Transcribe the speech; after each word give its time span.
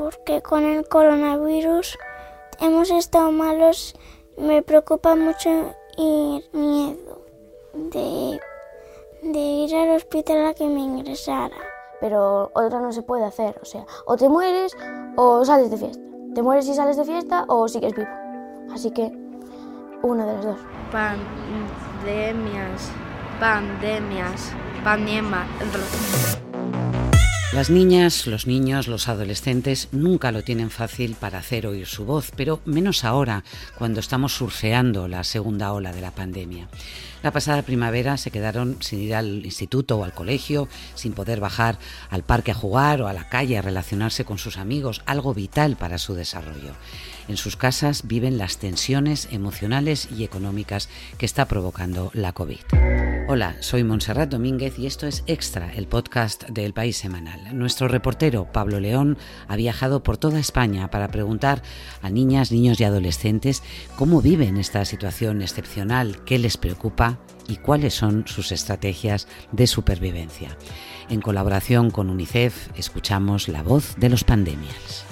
porque 0.00 0.42
con 0.42 0.64
el 0.64 0.88
coronavirus 0.88 1.98
hemos 2.60 2.90
estado 2.90 3.30
malos. 3.32 3.94
Me 4.36 4.62
preocupa 4.62 5.14
mucho 5.14 5.74
ir 5.98 6.44
miedo 6.52 7.24
de, 7.74 8.40
de 9.22 9.38
ir 9.38 9.76
al 9.76 9.96
hospital 9.96 10.46
a 10.46 10.54
que 10.54 10.66
me 10.66 10.80
ingresara. 10.80 11.56
Pero 12.00 12.50
otra 12.54 12.80
no 12.80 12.92
se 12.92 13.02
puede 13.02 13.26
hacer, 13.26 13.58
o 13.60 13.66
sea, 13.66 13.84
o 14.06 14.16
te 14.16 14.28
mueres 14.28 14.74
o 15.16 15.44
sales 15.44 15.70
de 15.70 15.76
fiesta. 15.76 16.02
Te 16.34 16.42
mueres 16.42 16.66
y 16.68 16.74
sales 16.74 16.96
de 16.96 17.04
fiesta 17.04 17.44
o 17.48 17.68
sigues 17.68 17.94
vivo. 17.94 18.08
Así 18.72 18.90
que, 18.90 19.12
una 20.02 20.24
de 20.24 20.32
las 20.34 20.44
dos. 20.44 20.58
Pandemias, 20.90 22.90
pandemias, 23.38 24.52
pandemia. 24.82 26.39
Las 27.52 27.68
niñas, 27.68 28.28
los 28.28 28.46
niños, 28.46 28.86
los 28.86 29.08
adolescentes 29.08 29.88
nunca 29.90 30.30
lo 30.30 30.44
tienen 30.44 30.70
fácil 30.70 31.16
para 31.18 31.38
hacer 31.40 31.66
oír 31.66 31.84
su 31.88 32.04
voz, 32.04 32.30
pero 32.36 32.60
menos 32.64 33.02
ahora, 33.02 33.42
cuando 33.76 33.98
estamos 33.98 34.34
surfeando 34.34 35.08
la 35.08 35.24
segunda 35.24 35.72
ola 35.72 35.92
de 35.92 36.00
la 36.00 36.12
pandemia. 36.12 36.68
La 37.22 37.32
pasada 37.32 37.60
primavera 37.60 38.16
se 38.16 38.30
quedaron 38.30 38.78
sin 38.80 39.00
ir 39.00 39.14
al 39.14 39.44
instituto 39.44 39.98
o 39.98 40.04
al 40.04 40.14
colegio, 40.14 40.68
sin 40.94 41.12
poder 41.12 41.38
bajar 41.38 41.78
al 42.08 42.22
parque 42.22 42.52
a 42.52 42.54
jugar 42.54 43.02
o 43.02 43.08
a 43.08 43.12
la 43.12 43.28
calle 43.28 43.58
a 43.58 43.62
relacionarse 43.62 44.24
con 44.24 44.38
sus 44.38 44.56
amigos, 44.56 45.02
algo 45.04 45.34
vital 45.34 45.76
para 45.76 45.98
su 45.98 46.14
desarrollo. 46.14 46.72
En 47.28 47.36
sus 47.36 47.56
casas 47.56 48.06
viven 48.06 48.38
las 48.38 48.56
tensiones 48.56 49.28
emocionales 49.32 50.08
y 50.16 50.24
económicas 50.24 50.88
que 51.18 51.26
está 51.26 51.46
provocando 51.46 52.10
la 52.14 52.32
COVID. 52.32 52.60
Hola, 53.32 53.54
soy 53.60 53.84
Montserrat 53.84 54.28
Domínguez 54.28 54.76
y 54.76 54.86
esto 54.86 55.06
es 55.06 55.22
Extra, 55.28 55.72
el 55.74 55.86
podcast 55.86 56.48
de 56.48 56.64
El 56.64 56.72
País 56.72 56.96
Semanal. 56.96 57.56
Nuestro 57.56 57.86
reportero 57.86 58.50
Pablo 58.50 58.80
León 58.80 59.18
ha 59.46 59.54
viajado 59.54 60.02
por 60.02 60.16
toda 60.16 60.40
España 60.40 60.90
para 60.90 61.06
preguntar 61.06 61.62
a 62.02 62.10
niñas, 62.10 62.50
niños 62.50 62.80
y 62.80 62.84
adolescentes 62.84 63.62
cómo 63.94 64.20
viven 64.20 64.56
esta 64.56 64.84
situación 64.84 65.42
excepcional, 65.42 66.24
qué 66.24 66.40
les 66.40 66.56
preocupa 66.56 67.09
y 67.50 67.56
cuáles 67.56 67.94
son 67.94 68.26
sus 68.26 68.52
estrategias 68.52 69.26
de 69.52 69.66
supervivencia. 69.66 70.56
En 71.08 71.20
colaboración 71.20 71.90
con 71.90 72.08
UNICEF 72.08 72.70
escuchamos 72.76 73.48
la 73.48 73.62
voz 73.62 73.96
de 73.96 74.08
los 74.08 74.24
pandemias. 74.24 75.04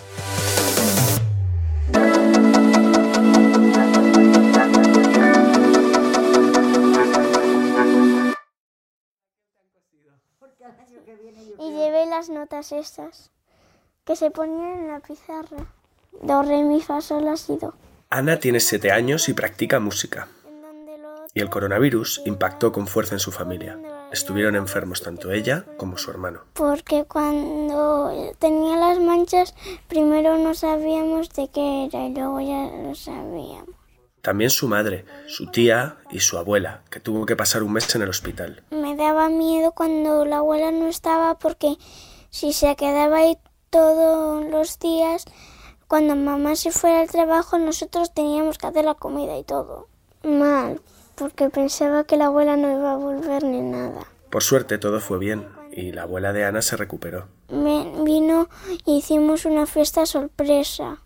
Y 11.61 11.71
llevé 11.73 12.07
las 12.07 12.29
notas 12.29 12.73
estas 12.73 13.31
que 14.05 14.15
se 14.15 14.31
ponían 14.31 14.79
en 14.79 14.89
la 14.89 15.01
pizarra. 15.01 15.67
Do, 16.23 16.43
re, 16.43 16.63
mi, 16.63 16.81
fa, 16.81 17.01
sol, 17.01 17.25
la, 17.25 17.37
si, 17.37 17.57
do. 17.57 17.75
Ana 18.11 18.39
tiene 18.39 18.61
siete 18.61 18.91
años 18.91 19.29
y 19.29 19.35
practica 19.35 19.81
música. 19.81 20.29
Y 21.39 21.41
el 21.41 21.51
coronavirus 21.51 22.23
impactó 22.25 22.73
con 22.73 22.89
fuerza 22.89 23.15
en 23.15 23.21
su 23.21 23.31
familia. 23.31 23.79
Estuvieron 24.11 24.57
enfermos 24.57 25.03
tanto 25.03 25.31
ella 25.31 25.65
como 25.77 25.97
su 25.97 26.11
hermano. 26.11 26.41
Porque 26.55 27.05
cuando 27.05 28.35
tenía 28.41 28.77
las 28.77 28.99
manchas, 28.99 29.55
primero 29.87 30.37
no 30.37 30.53
sabíamos 30.55 31.29
de 31.29 31.47
qué 31.47 31.85
era 31.85 32.07
y 32.07 32.13
luego 32.13 32.41
ya 32.41 32.69
lo 32.83 32.93
sabíamos. 32.97 33.71
También 34.21 34.51
su 34.51 34.67
madre, 34.67 35.05
su 35.29 35.47
tía 35.47 35.99
y 36.11 36.19
su 36.19 36.39
abuela, 36.39 36.83
que 36.91 36.99
tuvo 36.99 37.25
que 37.25 37.37
pasar 37.37 37.63
un 37.63 37.75
mes 37.75 37.95
en 37.95 38.03
el 38.03 38.09
hospital. 38.09 38.65
Me 38.73 38.97
daba 38.97 39.29
miedo 39.29 39.71
cuando 39.71 40.25
la 40.25 40.39
abuela 40.39 40.73
no 40.73 40.89
estaba 40.89 41.39
porque 41.39 41.77
si 42.31 42.53
se 42.53 42.75
quedaba 42.75 43.19
ahí 43.19 43.39
todos 43.71 44.45
los 44.45 44.81
días, 44.81 45.25
cuando 45.87 46.17
mamá 46.17 46.57
se 46.57 46.73
fuera 46.73 46.99
al 46.99 47.09
trabajo, 47.09 47.59
nosotros 47.61 48.13
teníamos 48.13 48.59
que 48.59 48.67
hacer 48.67 48.85
la 48.85 48.95
comida 48.95 49.39
y 49.39 49.45
todo. 49.45 49.87
Mal, 50.25 50.81
porque 51.19 51.51
pensaba 51.51 52.05
que 52.05 52.17
la 52.17 52.27
abuela 52.27 52.57
no 52.57 52.71
iba 52.71 52.93
a 52.93 52.97
volver 52.97 53.43
ni 53.43 53.61
nada. 53.61 54.07
Por 54.31 54.43
suerte 54.43 54.79
todo 54.79 55.01
fue 55.01 55.19
bien 55.19 55.47
y 55.73 55.93
la 55.93 56.03
abuela 56.03 56.33
de 56.33 56.45
Ana 56.45 56.63
se 56.63 56.77
recuperó. 56.77 57.29
Me 57.49 57.93
vino 58.05 58.49
y 58.85 58.99
hicimos 58.99 59.45
una 59.45 59.67
fiesta 59.67 60.07
sorpresa. 60.07 61.03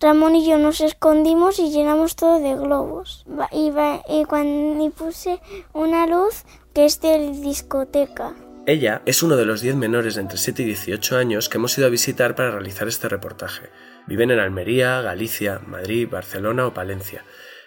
Ramón 0.00 0.34
y 0.34 0.48
yo 0.48 0.56
nos 0.56 0.80
escondimos 0.80 1.58
y 1.58 1.70
llenamos 1.70 2.16
todo 2.16 2.40
de 2.40 2.56
globos. 2.56 3.26
Y, 3.52 3.70
y 4.08 4.24
cuando 4.24 4.82
y 4.84 4.88
puse 4.90 5.40
una 5.74 6.06
luz 6.06 6.44
que 6.72 6.86
es 6.86 7.00
de 7.00 7.32
discoteca. 7.32 8.34
Ella 8.66 9.02
es 9.04 9.22
uno 9.22 9.36
de 9.36 9.44
los 9.44 9.60
10 9.60 9.76
menores 9.76 10.14
de 10.14 10.22
entre 10.22 10.38
7 10.38 10.62
y 10.62 10.66
18 10.66 11.16
años 11.16 11.48
que 11.48 11.58
hemos 11.58 11.76
ido 11.76 11.86
a 11.86 11.90
visitar 11.90 12.34
para 12.34 12.50
realizar 12.50 12.88
este 12.88 13.08
reportaje. 13.08 13.68
Viven 14.06 14.30
en 14.30 14.38
Almería, 14.38 15.02
Galicia, 15.02 15.60
Madrid, 15.66 16.08
Barcelona 16.10 16.66
o 16.66 16.74
Palencia 16.74 17.24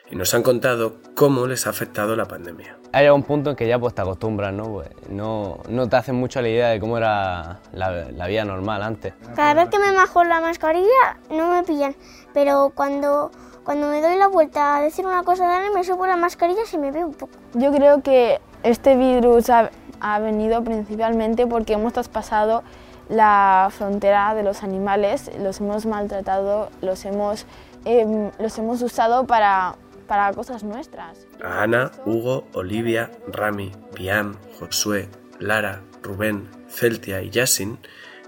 y 0.10 0.16
nos 0.16 0.34
han 0.34 0.44
contado 0.44 0.98
cómo 1.16 1.48
les 1.48 1.66
ha 1.66 1.70
afectado 1.70 2.16
la 2.16 2.26
pandemia. 2.26 2.78
Hay 2.92 3.08
un 3.10 3.24
punto 3.24 3.50
en 3.52 3.56
que 3.56 3.68
ya 3.68 3.80
pues 3.80 3.96
te 3.96 4.02
acostumbras, 4.02 4.54
¿no? 4.54 4.66
Pues, 4.66 4.90
no, 5.10 5.60
no 5.70 5.90
te 5.90 5.96
hacen 5.96 6.16
mucho 6.16 6.42
la 6.42 6.50
idea 6.50 6.70
de 6.70 6.80
cómo 6.80 6.98
era 6.98 7.60
la, 7.72 7.92
la 8.12 8.28
vida 8.28 8.46
normal 8.46 8.84
antes. 8.84 9.14
Cada 9.36 9.54
vez 9.54 9.70
que 9.70 9.80
me 9.80 9.92
majo 9.92 10.24
la 10.24 10.42
mascarilla 10.42 11.18
no 11.30 11.52
me 11.52 11.64
pillan, 11.64 11.96
pero 12.34 12.72
cuando, 12.76 13.32
cuando 13.64 13.88
me 13.88 14.02
doy 14.02 14.18
la 14.18 14.28
vuelta 14.28 14.78
a 14.78 14.82
decir 14.82 15.06
una 15.06 15.24
cosa 15.24 15.56
alguien 15.56 15.74
me 15.74 15.84
subo 15.84 16.06
la 16.06 16.18
mascarilla 16.18 16.62
y 16.72 16.78
me 16.78 16.92
veo 16.92 17.08
un 17.08 17.14
poco. 17.14 17.34
Yo 17.54 17.72
creo 17.72 18.04
que 18.04 18.40
este 18.62 18.96
virus 18.96 19.50
ha, 19.50 19.72
ha 20.00 20.20
venido 20.20 20.64
principalmente 20.64 21.48
porque 21.48 21.74
hemos 21.74 21.94
traspasado 21.94 22.64
la 23.10 23.70
frontera 23.72 24.34
de 24.36 24.44
los 24.44 24.64
animales, 24.64 25.32
los 25.40 25.60
hemos 25.60 25.86
maltratado, 25.86 26.70
los 26.82 27.04
hemos, 27.06 27.46
em, 27.86 28.32
los 28.40 28.58
hemos 28.58 28.82
usado 28.82 29.26
para, 29.26 29.76
para 30.04 30.34
cosas 30.34 30.64
nuestras. 30.64 31.28
A 31.44 31.64
Ana, 31.64 31.92
Hugo, 32.06 32.48
Olivia, 32.54 33.12
Rami, 33.28 33.72
Piam, 33.94 34.36
Josué, 34.60 35.10
Lara, 35.40 35.82
Rubén, 36.02 36.50
Celtia 36.68 37.22
y 37.22 37.30
Yasin, 37.30 37.80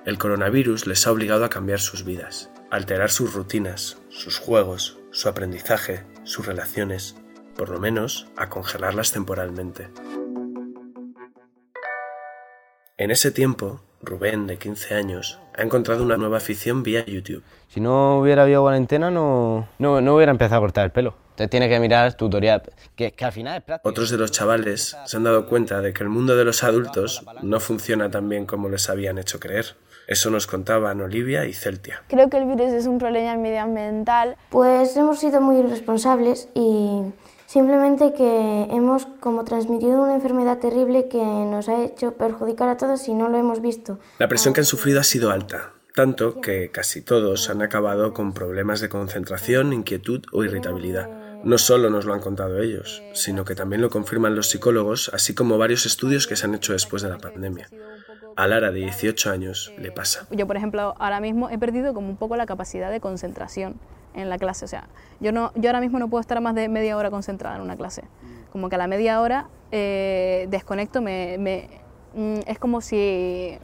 el 0.06 0.18
coronavirus 0.18 0.88
les 0.88 1.06
ha 1.08 1.12
obligado 1.12 1.46
a 1.46 1.50
cambiar 1.50 1.80
sus 1.80 2.06
vidas, 2.06 2.50
a 2.72 2.76
alterar 2.76 3.10
sus 3.10 3.34
rutinas, 3.34 3.98
sus 4.10 4.38
juegos, 4.40 5.00
su 5.12 5.30
aprendizaje, 5.30 6.04
sus 6.24 6.46
relaciones, 6.46 7.16
por 7.56 7.70
lo 7.70 7.80
menos 7.80 8.28
a 8.38 8.50
congelarlas 8.50 9.12
temporalmente. 9.12 9.90
En 12.98 13.12
ese 13.12 13.32
tiempo, 13.32 13.82
Rubén, 14.02 14.48
de 14.48 14.58
15 14.58 14.94
años, 14.94 15.40
ha 15.58 15.64
encontrado 15.64 16.04
una 16.04 16.18
nueva 16.18 16.38
afición 16.38 16.84
vía 16.84 17.06
YouTube. 17.06 17.44
Si 17.68 17.82
no 17.82 18.20
hubiera 18.20 18.44
habido 18.44 18.62
cuarentena, 18.62 19.12
no, 19.12 19.68
no, 19.80 20.02
no 20.02 20.16
hubiera 20.16 20.32
empezado 20.32 20.58
a 20.60 20.62
cortar 20.62 20.86
el 20.86 20.92
pelo. 20.92 21.25
Entonces 21.36 21.50
tienes 21.50 21.68
que 21.68 21.82
mirar 21.82 22.14
tutorial, 22.14 22.64
que, 22.96 23.12
que 23.12 23.26
al 23.26 23.34
final 23.34 23.58
es 23.58 23.64
práctico. 23.64 23.90
Otros 23.90 24.10
de 24.10 24.18
los 24.18 24.32
chavales 24.32 24.96
se 25.04 25.18
han 25.18 25.26
dado 25.26 25.48
cuenta 25.48 25.82
de 25.82 25.92
que 25.92 26.02
el 26.02 26.08
mundo 26.08 26.38
de 26.38 26.46
los 26.46 26.64
adultos 26.64 27.26
no 27.42 27.60
funciona 27.60 28.10
tan 28.10 28.30
bien 28.30 28.46
como 28.46 28.70
les 28.70 28.90
habían 28.90 29.18
hecho 29.18 29.38
creer. 29.38 29.76
Eso 30.08 30.30
nos 30.30 30.48
contaban 30.48 31.02
Olivia 31.02 31.46
y 31.46 31.52
Celtia. 31.52 32.04
Creo 32.08 32.30
que 32.30 32.38
el 32.38 32.46
virus 32.46 32.72
es 32.72 32.86
un 32.88 33.00
problema 33.00 33.36
medioambiental 33.36 34.38
Pues 34.50 34.96
hemos 34.96 35.20
sido 35.20 35.42
muy 35.42 35.58
irresponsables 35.58 36.48
y 36.54 37.02
simplemente 37.48 38.14
que 38.14 38.68
hemos 38.72 39.06
como 39.20 39.44
transmitido 39.44 40.02
una 40.04 40.16
enfermedad 40.16 40.60
terrible 40.60 41.10
que 41.10 41.18
nos 41.18 41.68
ha 41.68 41.84
hecho 41.84 42.14
perjudicar 42.14 42.70
a 42.70 42.78
todos 42.78 43.10
y 43.10 43.14
no 43.14 43.28
lo 43.28 43.38
hemos 43.38 43.60
visto. 43.62 44.00
La 44.20 44.30
presión 44.30 44.54
que 44.54 44.62
han 44.62 44.66
sufrido 44.66 45.02
ha 45.02 45.04
sido 45.04 45.32
alta, 45.32 45.74
tanto 45.94 46.40
que 46.40 46.72
casi 46.72 47.02
todos 47.02 47.50
han 47.50 47.62
acabado 47.62 48.14
con 48.14 48.34
problemas 48.34 48.80
de 48.80 48.88
concentración, 48.88 49.74
inquietud 49.74 50.24
o 50.32 50.46
irritabilidad. 50.46 51.25
No 51.46 51.60
solo 51.60 51.92
nos 51.92 52.06
lo 52.06 52.16
han 52.16 52.22
contado 52.22 52.60
ellos, 52.60 53.04
sino 53.14 53.46
que 53.46 53.54
también 53.54 53.80
lo 53.80 53.92
confirman 53.92 54.36
los 54.36 54.50
psicólogos, 54.50 55.12
así 55.14 55.36
como 55.36 55.60
varios 55.60 55.86
estudios 55.86 56.26
que 56.26 56.36
se 56.36 56.48
han 56.48 56.56
hecho 56.56 56.74
después 56.74 57.04
de 57.04 57.10
la 57.10 57.20
pandemia. 57.20 57.70
A 58.36 58.48
Lara, 58.48 58.72
de 58.72 58.80
18 58.80 59.30
años, 59.30 59.72
le 59.78 59.92
pasa. 59.92 60.26
Yo, 60.32 60.48
por 60.48 60.58
ejemplo, 60.58 60.96
ahora 60.98 61.20
mismo 61.20 61.52
he 61.52 61.60
perdido 61.60 61.94
como 61.94 62.10
un 62.10 62.18
poco 62.18 62.36
la 62.36 62.48
capacidad 62.48 62.90
de 62.90 63.00
concentración 63.00 63.76
en 64.16 64.28
la 64.28 64.40
clase. 64.40 64.66
O 64.66 64.68
sea, 64.68 64.88
yo, 65.20 65.32
no, 65.32 65.52
yo 65.54 65.70
ahora 65.70 65.82
mismo 65.82 66.00
no 66.00 66.10
puedo 66.10 66.20
estar 66.20 66.42
más 66.42 66.56
de 66.56 66.68
media 66.68 66.98
hora 66.98 67.12
concentrada 67.12 67.58
en 67.58 67.62
una 67.62 67.76
clase. 67.76 68.06
Como 68.52 68.68
que 68.68 68.76
a 68.76 68.80
la 68.80 68.88
media 68.88 69.22
hora 69.22 69.48
eh, 69.72 70.48
desconecto, 70.50 71.04
me, 71.04 71.38
mm, 72.16 72.40
es 72.48 72.58
como 72.58 72.82
si 72.82 73.56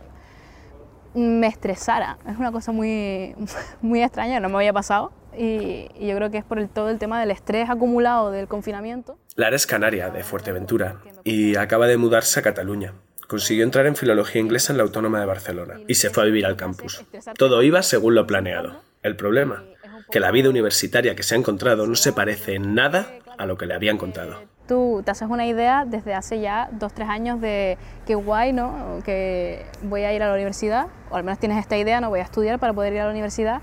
me 1.15 1.47
estresara. 1.47 2.19
Es 2.29 2.37
una 2.37 2.51
cosa 2.51 2.71
muy, 2.71 3.33
muy 3.81 4.03
extraña, 4.03 4.39
no 4.39 4.49
me 4.49 4.57
había 4.57 4.71
pasado. 4.71 5.11
Y, 5.37 5.87
y 5.95 6.07
yo 6.07 6.15
creo 6.15 6.29
que 6.29 6.37
es 6.37 6.43
por 6.43 6.59
el, 6.59 6.69
todo 6.69 6.89
el 6.89 6.99
tema 6.99 7.19
del 7.19 7.31
estrés 7.31 7.69
acumulado 7.69 8.31
del 8.31 8.47
confinamiento. 8.47 9.17
Lara 9.35 9.55
es 9.55 9.65
canaria, 9.65 10.09
de 10.09 10.23
Fuerteventura, 10.23 10.97
y 11.23 11.55
acaba 11.55 11.87
de 11.87 11.97
mudarse 11.97 12.39
a 12.39 12.43
Cataluña. 12.43 12.93
Consiguió 13.27 13.63
entrar 13.63 13.85
en 13.85 13.95
filología 13.95 14.41
inglesa 14.41 14.73
en 14.73 14.77
la 14.77 14.83
Autónoma 14.83 15.21
de 15.21 15.25
Barcelona 15.25 15.79
y 15.87 15.95
se 15.95 16.09
fue 16.09 16.23
a 16.23 16.25
vivir 16.25 16.45
al 16.45 16.57
campus. 16.57 17.05
Todo 17.37 17.63
iba 17.63 17.81
según 17.81 18.13
lo 18.13 18.27
planeado. 18.27 18.81
El 19.03 19.15
problema, 19.15 19.63
que 20.11 20.19
la 20.19 20.31
vida 20.31 20.49
universitaria 20.49 21.15
que 21.15 21.23
se 21.23 21.35
ha 21.35 21.37
encontrado 21.37 21.87
no 21.87 21.95
se 21.95 22.11
parece 22.11 22.55
en 22.55 22.75
nada 22.75 23.07
a 23.37 23.45
lo 23.45 23.57
que 23.57 23.65
le 23.65 23.73
habían 23.73 23.97
contado. 23.97 24.35
Tú 24.67 25.01
te 25.03 25.11
haces 25.11 25.29
una 25.29 25.47
idea 25.47 25.85
desde 25.87 26.13
hace 26.13 26.39
ya 26.41 26.69
dos, 26.73 26.93
tres 26.93 27.09
años 27.09 27.41
de 27.41 27.77
qué 28.05 28.15
guay, 28.15 28.53
¿no? 28.53 28.99
Que 29.05 29.65
voy 29.81 30.03
a 30.03 30.13
ir 30.13 30.21
a 30.23 30.27
la 30.27 30.33
universidad, 30.33 30.87
o 31.09 31.15
al 31.15 31.23
menos 31.23 31.39
tienes 31.39 31.57
esta 31.57 31.77
idea, 31.77 32.01
no 32.01 32.09
voy 32.09 32.19
a 32.19 32.23
estudiar 32.23 32.59
para 32.59 32.73
poder 32.73 32.93
ir 32.93 32.99
a 32.99 33.05
la 33.05 33.11
universidad 33.11 33.61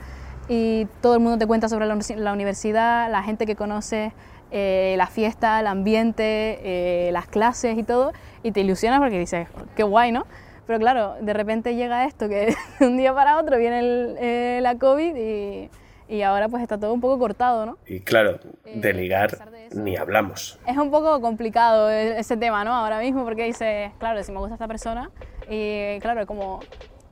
y 0.48 0.86
todo 1.02 1.14
el 1.14 1.20
mundo 1.20 1.38
te 1.38 1.46
cuenta 1.46 1.68
sobre 1.68 1.86
la 1.86 2.32
universidad, 2.32 3.10
la 3.10 3.22
gente 3.22 3.46
que 3.46 3.54
conoces, 3.54 4.12
eh, 4.50 4.94
la 4.96 5.06
fiesta, 5.06 5.60
el 5.60 5.66
ambiente, 5.66 6.58
eh, 6.62 7.12
las 7.12 7.26
clases 7.26 7.76
y 7.76 7.82
todo, 7.82 8.12
y 8.42 8.52
te 8.52 8.60
ilusionas 8.60 8.98
porque 8.98 9.18
dices, 9.18 9.46
qué 9.76 9.82
guay, 9.82 10.10
¿no? 10.10 10.26
Pero 10.66 10.78
claro, 10.78 11.16
de 11.20 11.32
repente 11.34 11.74
llega 11.74 12.06
esto 12.06 12.28
que 12.28 12.54
de 12.80 12.86
un 12.86 12.96
día 12.96 13.14
para 13.14 13.38
otro 13.38 13.58
viene 13.58 13.80
eh, 14.18 14.60
la 14.62 14.78
COVID 14.78 15.16
y, 15.16 15.70
y, 16.08 16.22
ahora 16.22 16.48
pues 16.48 16.62
está 16.62 16.78
todo 16.78 16.94
un 16.94 17.00
poco 17.02 17.18
cortado, 17.18 17.66
¿no? 17.66 17.78
Y 17.86 18.00
claro, 18.00 18.38
de 18.64 18.94
ligar 18.94 19.36
ni 19.72 19.96
hablamos. 19.96 20.58
Es 20.66 20.78
un 20.78 20.90
poco 20.90 21.20
complicado 21.20 21.90
ese 21.90 22.38
tema, 22.38 22.64
¿no? 22.64 22.72
Ahora 22.72 23.00
mismo 23.00 23.24
porque 23.24 23.44
dices, 23.44 23.92
claro, 23.98 24.22
si 24.22 24.32
me 24.32 24.38
gusta 24.38 24.54
esta 24.54 24.68
persona 24.68 25.10
y 25.50 25.98
claro, 26.00 26.26
como 26.26 26.60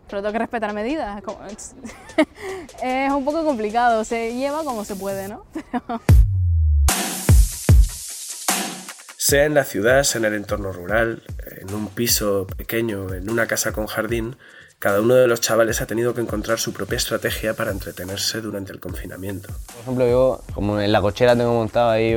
pero 0.08 0.22
tengo 0.22 0.32
que 0.32 0.38
respetar 0.38 0.72
medidas. 0.72 1.22
es 2.82 3.12
un 3.12 3.24
poco 3.24 3.44
complicado, 3.44 4.04
se 4.04 4.34
lleva 4.34 4.64
como 4.64 4.84
se 4.84 4.96
puede, 4.96 5.28
¿no? 5.28 5.44
Sea 9.18 9.44
en 9.44 9.54
la 9.54 9.64
ciudad, 9.64 10.04
sea 10.04 10.20
en 10.20 10.26
el 10.26 10.34
entorno 10.34 10.70
rural, 10.70 11.24
en 11.60 11.74
un 11.74 11.88
piso 11.88 12.46
pequeño, 12.56 13.12
en 13.12 13.28
una 13.28 13.48
casa 13.48 13.72
con 13.72 13.86
jardín, 13.86 14.36
cada 14.78 15.00
uno 15.00 15.14
de 15.14 15.26
los 15.26 15.40
chavales 15.40 15.80
ha 15.80 15.86
tenido 15.86 16.14
que 16.14 16.20
encontrar 16.20 16.58
su 16.58 16.72
propia 16.72 16.96
estrategia 16.96 17.54
para 17.54 17.72
entretenerse 17.72 18.40
durante 18.40 18.72
el 18.72 18.78
confinamiento. 18.78 19.48
Por 19.66 19.80
ejemplo, 19.82 20.06
yo, 20.06 20.42
como 20.54 20.80
en 20.80 20.92
la 20.92 21.00
cochera 21.00 21.34
tengo 21.34 21.54
montado 21.54 21.90
ahí 21.90 22.14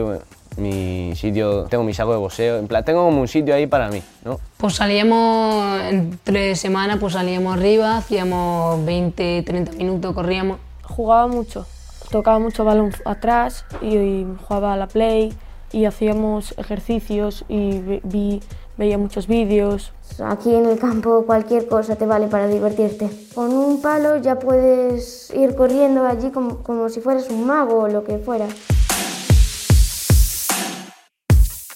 mi 0.59 1.15
sitio, 1.15 1.65
tengo 1.65 1.83
mi 1.83 1.93
saco 1.93 2.11
de 2.11 2.17
boxeo, 2.17 2.57
en 2.57 2.67
plan, 2.67 2.83
tengo 2.83 3.05
como 3.05 3.21
un 3.21 3.27
sitio 3.27 3.55
ahí 3.55 3.67
para 3.67 3.89
mí, 3.89 4.01
¿no? 4.23 4.39
Pues 4.57 4.75
salíamos 4.75 5.81
entre 5.89 6.55
semanas, 6.55 6.97
pues 6.99 7.13
salíamos 7.13 7.57
arriba, 7.57 7.97
hacíamos 7.97 8.83
20, 8.85 9.43
30 9.43 9.71
minutos, 9.73 10.13
corríamos. 10.13 10.59
Jugaba 10.83 11.27
mucho, 11.27 11.65
tocaba 12.11 12.39
mucho 12.39 12.65
balón 12.65 12.93
atrás 13.05 13.65
y, 13.81 14.25
jugaba 14.47 14.73
a 14.73 14.77
la 14.77 14.87
play 14.87 15.33
y 15.71 15.85
hacíamos 15.85 16.53
ejercicios 16.57 17.45
y 17.47 17.79
vi, 18.03 18.41
veía 18.77 18.97
muchos 18.97 19.27
vídeos. 19.27 19.93
Aquí 20.25 20.53
en 20.53 20.65
el 20.65 20.79
campo 20.79 21.25
cualquier 21.25 21.67
cosa 21.67 21.95
te 21.95 22.05
vale 22.05 22.27
para 22.27 22.47
divertirte. 22.47 23.09
Con 23.35 23.53
un 23.53 23.81
palo 23.81 24.17
ya 24.17 24.39
puedes 24.39 25.31
ir 25.33 25.55
corriendo 25.55 26.05
allí 26.05 26.31
como, 26.31 26.57
como 26.63 26.89
si 26.89 26.99
fueras 26.99 27.29
un 27.29 27.45
mago 27.45 27.83
o 27.83 27.87
lo 27.87 28.03
que 28.03 28.17
fuera. 28.17 28.47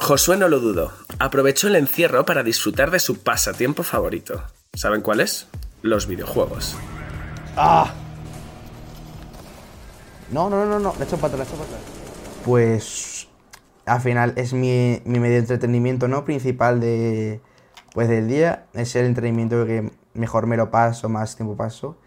Josué 0.04 0.36
no 0.36 0.50
lo 0.50 0.60
dudó. 0.60 0.92
Aprovechó 1.18 1.70
el 1.70 1.78
encierro 1.78 2.26
para 2.26 2.44
disfrutar 2.44 2.92
de 2.92 3.00
su 3.00 3.24
pasatiempo 3.24 3.84
favorito. 3.84 4.44
¿Saben 4.74 5.00
cuál 5.00 5.22
es? 5.22 5.48
Los 5.82 6.08
videojuegos. 6.08 6.76
¡Ah! 7.56 7.94
No, 10.30 10.50
no, 10.50 10.66
no, 10.66 10.78
no, 10.78 10.94
le 11.00 11.06
hecho 11.06 11.16
para 11.16 11.36
atrás, 11.36 11.48
le 11.48 11.56
hecho 11.56 11.64
para. 11.64 11.80
Pues 12.44 13.30
al 13.86 14.02
final 14.02 14.34
es 14.36 14.52
mi, 14.52 15.02
medio 15.06 15.36
de 15.36 15.38
entretenimiento 15.38 16.10
no 16.10 16.26
principal 16.26 16.82
de, 16.82 17.40
pues, 17.94 18.10
del 18.10 18.28
día. 18.28 18.66
Es 18.74 18.98
el 18.98 19.06
entretenimiento 19.06 19.66
que 19.66 19.90
mejor 20.14 20.48
me 20.48 20.58
lo 20.58 20.70
paso, 20.70 21.08
más 21.08 21.38
tiempo 21.38 21.56
paso. 21.56 21.98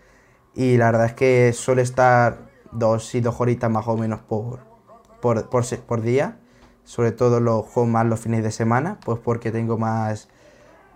Y 0.54 0.76
la 0.76 0.90
verdad 0.90 1.06
es 1.06 1.14
que 1.14 1.54
suele 1.54 1.80
estar 1.80 2.50
dos 2.72 3.14
y 3.14 3.22
dos 3.22 3.36
horitas 3.38 3.70
más 3.70 3.88
o 3.88 3.96
menos 3.96 4.20
por, 4.20 4.60
por, 5.22 5.48
por, 5.48 5.64
por 5.64 6.02
día 6.02 6.40
sobre 6.86 7.12
todo 7.12 7.40
los 7.40 7.66
juego 7.66 7.88
más 7.88 8.06
los 8.06 8.20
fines 8.20 8.42
de 8.42 8.52
semana, 8.52 8.98
pues 9.04 9.18
porque 9.22 9.50
tengo 9.50 9.76
más, 9.76 10.28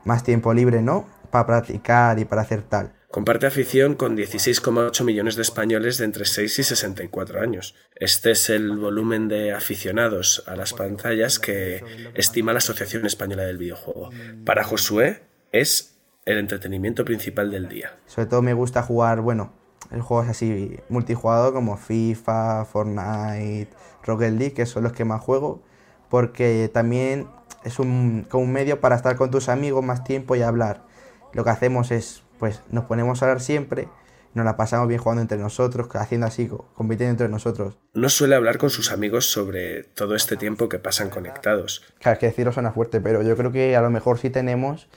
más 0.05 0.23
tiempo 0.23 0.55
libre, 0.55 0.81
¿no? 0.81 1.07
Para 1.31 1.47
practicar 1.47 2.19
y 2.19 2.25
para 2.25 2.43
hacer 2.43 2.63
tal. 2.63 2.95
Comparte 3.11 3.47
afición 3.47 3.97
con 3.97 4.17
16,8 4.17 5.03
millones 5.03 5.35
de 5.35 5.43
españoles 5.43 5.99
de 5.99 6.05
entre 6.05 6.25
6 6.25 6.61
y 6.61 6.63
64 6.63 7.41
años. 7.41 7.75
Este 7.97 8.31
es 8.31 8.51
el 8.51 8.77
volumen 8.77 9.27
de 9.27 9.53
aficionados 9.53 10.45
a 10.47 10.55
las 10.55 10.73
pantallas 10.73 11.41
que 11.41 11.83
estima 12.15 12.53
la 12.53 12.59
Asociación 12.59 13.05
Española 13.05 13.43
del 13.43 13.59
Videojuego. 13.59 14.11
Para 14.47 14.63
Josué 14.63 15.25
es 15.51 15.97
el 16.25 16.39
entretenimiento 16.39 17.05
principal 17.05 17.51
del 17.51 17.69
día. 17.69 17.99
Sobre 18.07 18.27
todo 18.27 18.43
me 18.43 18.55
gusta 18.55 18.81
jugar, 18.81 19.23
bueno, 19.23 19.55
juegos 20.03 20.29
así 20.29 20.79
multijugador 20.89 21.53
como 21.53 21.77
FIFA, 21.77 22.65
Fortnite, 22.65 23.71
Rocket 24.05 24.39
League, 24.39 24.55
que 24.55 24.67
son 24.67 24.85
los 24.85 24.93
que 24.93 25.05
más 25.05 25.21
juego 25.21 25.65
porque 26.11 26.71
también 26.73 27.29
es 27.65 27.79
un, 27.79 28.27
como 28.29 28.45
un 28.45 28.53
medio 28.53 28.81
para 28.81 28.97
estar 28.97 29.17
con 29.17 29.31
tus 29.31 29.49
amigos 29.49 29.83
más 29.83 30.05
tiempo 30.05 30.37
y 30.37 30.43
hablar. 30.43 30.83
Lo 31.33 31.45
que 31.45 31.51
hacemos 31.51 31.91
es, 31.91 32.23
pues 32.39 32.63
nos 32.71 32.85
ponemos 32.85 33.23
a 33.23 33.27
hablar 33.27 33.41
siempre, 33.41 33.89
nos 34.35 34.45
la 34.45 34.57
pasamos 34.57 34.89
bien 34.89 35.01
jugando 35.01 35.23
entre 35.23 35.39
nosotros, 35.39 35.89
haciendo 35.95 36.27
así, 36.27 36.51
compitiendo 36.75 37.13
entre 37.13 37.29
nosotros. 37.29 37.79
No 37.95 38.09
suele 38.09 38.35
hablar 38.35 38.59
con 38.59 38.71
sus 38.71 38.93
amigos 38.93 39.31
sobre 39.31 39.85
todo 39.85 40.15
este 40.15 40.37
tiempo 40.37 40.69
que 40.69 40.79
pasan 40.79 41.11
conectados. 41.11 41.83
Claro, 42.01 42.15
es 42.15 42.19
que 42.19 42.27
decirlo 42.27 42.53
suena 42.53 42.73
fuerte, 42.73 43.01
pero 43.01 43.23
yo 43.23 43.37
creo 43.37 43.53
que 43.53 43.77
a 43.77 43.81
lo 43.81 43.91
mejor 43.91 44.19
sí 44.19 44.31
tenemos 44.31 44.89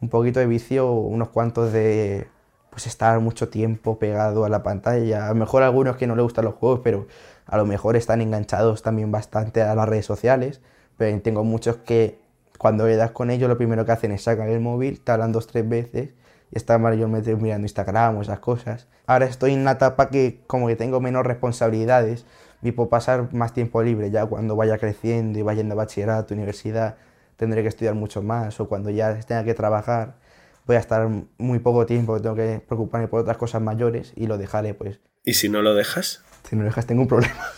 un 0.00 0.08
poquito 0.08 0.40
de 0.40 0.46
vicio, 0.46 0.90
unos 0.92 1.28
cuantos 1.28 1.72
de 1.72 2.28
pues 2.70 2.86
estar 2.86 3.18
mucho 3.20 3.48
tiempo 3.48 3.98
pegado 3.98 4.44
a 4.44 4.48
la 4.48 4.62
pantalla. 4.62 5.26
A 5.26 5.28
lo 5.30 5.34
mejor 5.34 5.62
algunos 5.62 5.96
que 5.96 6.06
no 6.06 6.16
les 6.16 6.22
gustan 6.22 6.44
los 6.44 6.54
juegos, 6.54 6.80
pero 6.82 7.06
a 7.46 7.56
lo 7.56 7.66
mejor 7.66 7.96
están 7.96 8.20
enganchados 8.20 8.82
también 8.82 9.10
bastante 9.10 9.62
a 9.62 9.74
las 9.74 9.88
redes 9.88 10.06
sociales, 10.06 10.60
pero 10.96 11.20
tengo 11.20 11.44
muchos 11.44 11.76
que 11.78 12.18
cuando 12.58 12.86
le 12.86 13.12
con 13.12 13.30
ellos 13.30 13.48
lo 13.48 13.56
primero 13.56 13.84
que 13.84 13.92
hacen 13.92 14.12
es 14.12 14.22
sacar 14.22 14.48
el 14.48 14.60
móvil, 14.60 15.00
te 15.00 15.12
hablan 15.12 15.32
dos 15.32 15.46
tres 15.46 15.68
veces 15.68 16.10
y 16.50 16.56
están 16.56 16.82
mayormente 16.82 17.34
mirando 17.36 17.64
Instagram 17.64 18.18
o 18.18 18.22
esas 18.22 18.40
cosas. 18.40 18.86
Ahora 19.06 19.26
estoy 19.26 19.54
en 19.54 19.60
una 19.60 19.72
etapa 19.72 20.10
que 20.10 20.40
como 20.46 20.68
que 20.68 20.76
tengo 20.76 21.00
menos 21.00 21.24
responsabilidades 21.26 22.26
y 22.62 22.72
puedo 22.72 22.90
pasar 22.90 23.32
más 23.32 23.54
tiempo 23.54 23.82
libre 23.82 24.10
ya 24.10 24.26
cuando 24.26 24.56
vaya 24.56 24.78
creciendo 24.78 25.38
y 25.38 25.42
vaya 25.42 25.62
yendo 25.62 25.74
a 25.74 25.76
bachillerato, 25.76 26.34
universidad, 26.34 26.96
tendré 27.36 27.62
que 27.62 27.68
estudiar 27.68 27.94
mucho 27.94 28.22
más 28.22 28.60
o 28.60 28.68
cuando 28.68 28.90
ya 28.90 29.18
tenga 29.20 29.42
que 29.44 29.54
trabajar 29.54 30.16
voy 30.66 30.76
a 30.76 30.80
estar 30.80 31.08
muy 31.38 31.58
poco 31.58 31.86
tiempo, 31.86 32.20
tengo 32.20 32.36
que 32.36 32.62
preocuparme 32.66 33.08
por 33.08 33.20
otras 33.20 33.36
cosas 33.36 33.62
mayores 33.62 34.12
y 34.16 34.26
lo 34.26 34.38
dejaré 34.38 34.74
pues. 34.74 35.00
¿Y 35.24 35.34
si 35.34 35.48
no 35.48 35.62
lo 35.62 35.74
dejas? 35.74 36.22
Si 36.48 36.56
no 36.56 36.62
lo 36.62 36.68
dejas 36.68 36.86
tengo 36.86 37.02
un 37.02 37.08
problema. 37.08 37.52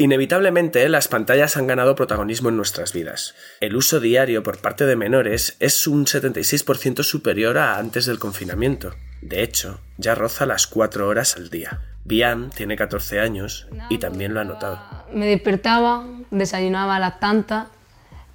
Inevitablemente, 0.00 0.88
las 0.88 1.08
pantallas 1.08 1.56
han 1.56 1.66
ganado 1.66 1.96
protagonismo 1.96 2.50
en 2.50 2.56
nuestras 2.56 2.92
vidas. 2.92 3.34
El 3.60 3.74
uso 3.74 3.98
diario 3.98 4.44
por 4.44 4.58
parte 4.58 4.86
de 4.86 4.94
menores 4.94 5.56
es 5.58 5.88
un 5.88 6.06
76% 6.06 7.02
superior 7.02 7.58
a 7.58 7.78
antes 7.78 8.06
del 8.06 8.20
confinamiento. 8.20 8.94
De 9.22 9.42
hecho, 9.42 9.80
ya 9.96 10.14
roza 10.14 10.46
las 10.46 10.68
4 10.68 11.08
horas 11.08 11.34
al 11.36 11.50
día. 11.50 11.80
Bian 12.04 12.50
tiene 12.50 12.76
14 12.76 13.18
años 13.18 13.66
y 13.90 13.98
también 13.98 14.34
lo 14.34 14.40
ha 14.40 14.44
notado. 14.44 14.78
Me 15.12 15.26
despertaba, 15.26 16.06
desayunaba 16.30 16.94
a 16.94 17.00
las 17.00 17.18
tantas, 17.18 17.66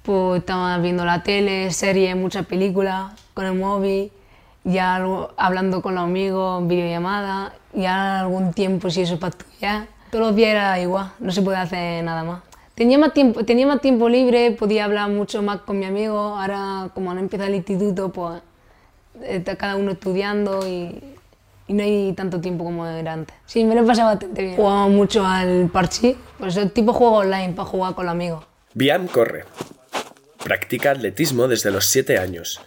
pues 0.04 0.40
estaba 0.40 0.78
viendo 0.78 1.04
la 1.04 1.22
tele, 1.22 1.72
series, 1.72 2.14
muchas 2.14 2.46
películas, 2.46 3.12
con 3.34 3.46
el 3.46 3.54
móvil 3.54 4.12
ya 4.64 4.96
hablando 5.36 5.82
con 5.82 5.94
los 5.94 6.04
amigos, 6.04 6.66
videollamada, 6.66 7.54
ya 7.74 8.20
algún 8.20 8.52
tiempo 8.52 8.90
si 8.90 9.02
eso 9.02 9.18
para 9.18 9.36
estudiar. 9.36 9.86
Todos 10.10 10.26
los 10.26 10.36
días 10.36 10.50
era 10.50 10.80
igual, 10.80 11.12
no 11.18 11.30
se 11.30 11.42
puede 11.42 11.58
hacer 11.58 12.02
nada 12.02 12.24
más. 12.24 12.42
Tenía 12.74 12.98
más, 12.98 13.12
tiempo, 13.12 13.44
tenía 13.44 13.66
más 13.66 13.80
tiempo 13.80 14.08
libre, 14.08 14.50
podía 14.52 14.86
hablar 14.86 15.08
mucho 15.08 15.42
más 15.42 15.60
con 15.60 15.78
mi 15.78 15.84
amigo, 15.84 16.18
ahora 16.18 16.90
como 16.92 17.10
han 17.10 17.18
empezado 17.18 17.48
el 17.48 17.54
instituto, 17.54 18.10
pues 18.10 18.42
está 19.22 19.54
cada 19.56 19.76
uno 19.76 19.92
estudiando 19.92 20.66
y, 20.66 21.00
y, 21.68 21.72
no 21.72 21.82
hay 21.84 22.12
tanto 22.14 22.40
tiempo 22.40 22.64
como 22.64 22.84
era 22.86 23.12
antes. 23.12 23.36
Sí, 23.46 23.64
me 23.64 23.76
lo 23.76 23.82
he 23.82 23.84
pasado 23.84 24.08
bastante 24.08 24.42
bien. 24.42 24.56
Jugaba 24.56 24.88
mucho 24.88 25.24
al 25.24 25.68
parche, 25.72 26.16
pues 26.38 26.56
es 26.56 26.72
tipo 26.72 26.92
juego 26.92 27.18
online 27.18 27.52
para 27.52 27.68
jugar 27.68 27.94
con 27.94 28.06
los 28.06 28.12
amigos. 28.12 28.44
Bian 28.72 29.06
corre. 29.06 29.44
Practica 30.44 30.90
atletismo 30.90 31.48
desde 31.48 31.70
los 31.70 31.86
7 31.86 32.18
años 32.18 32.60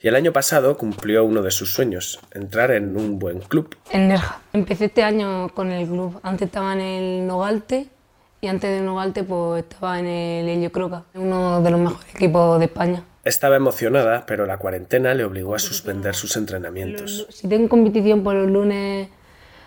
y 0.00 0.06
el 0.06 0.14
año 0.14 0.32
pasado 0.32 0.76
cumplió 0.78 1.24
uno 1.24 1.42
de 1.42 1.50
sus 1.50 1.74
sueños, 1.74 2.20
entrar 2.32 2.70
en 2.70 2.96
un 2.96 3.18
buen 3.18 3.40
club. 3.40 3.74
En 3.90 4.06
Nerja. 4.06 4.40
Empecé 4.52 4.84
este 4.84 5.02
año 5.02 5.48
con 5.48 5.72
el 5.72 5.88
club. 5.88 6.20
Antes 6.22 6.46
estaba 6.46 6.74
en 6.74 6.80
el 6.80 7.26
Nogalte 7.26 7.88
y 8.40 8.46
antes 8.46 8.70
de 8.70 8.86
Nogalte 8.86 9.24
pues 9.24 9.64
estaba 9.64 9.98
en 9.98 10.06
el 10.06 10.48
Helio 10.48 10.70
Croca, 10.70 11.02
uno 11.14 11.60
de 11.60 11.70
los 11.72 11.80
mejores 11.80 12.14
equipos 12.14 12.60
de 12.60 12.66
España. 12.66 13.02
Estaba 13.24 13.56
emocionada, 13.56 14.26
pero 14.26 14.46
la 14.46 14.58
cuarentena 14.58 15.12
le 15.14 15.24
obligó 15.24 15.56
a 15.56 15.58
suspender 15.58 16.14
sus 16.14 16.36
entrenamientos. 16.36 17.26
Si 17.30 17.48
tengo 17.48 17.68
competición 17.68 18.22
por 18.22 18.36
los 18.36 18.48
lunes 18.48 19.08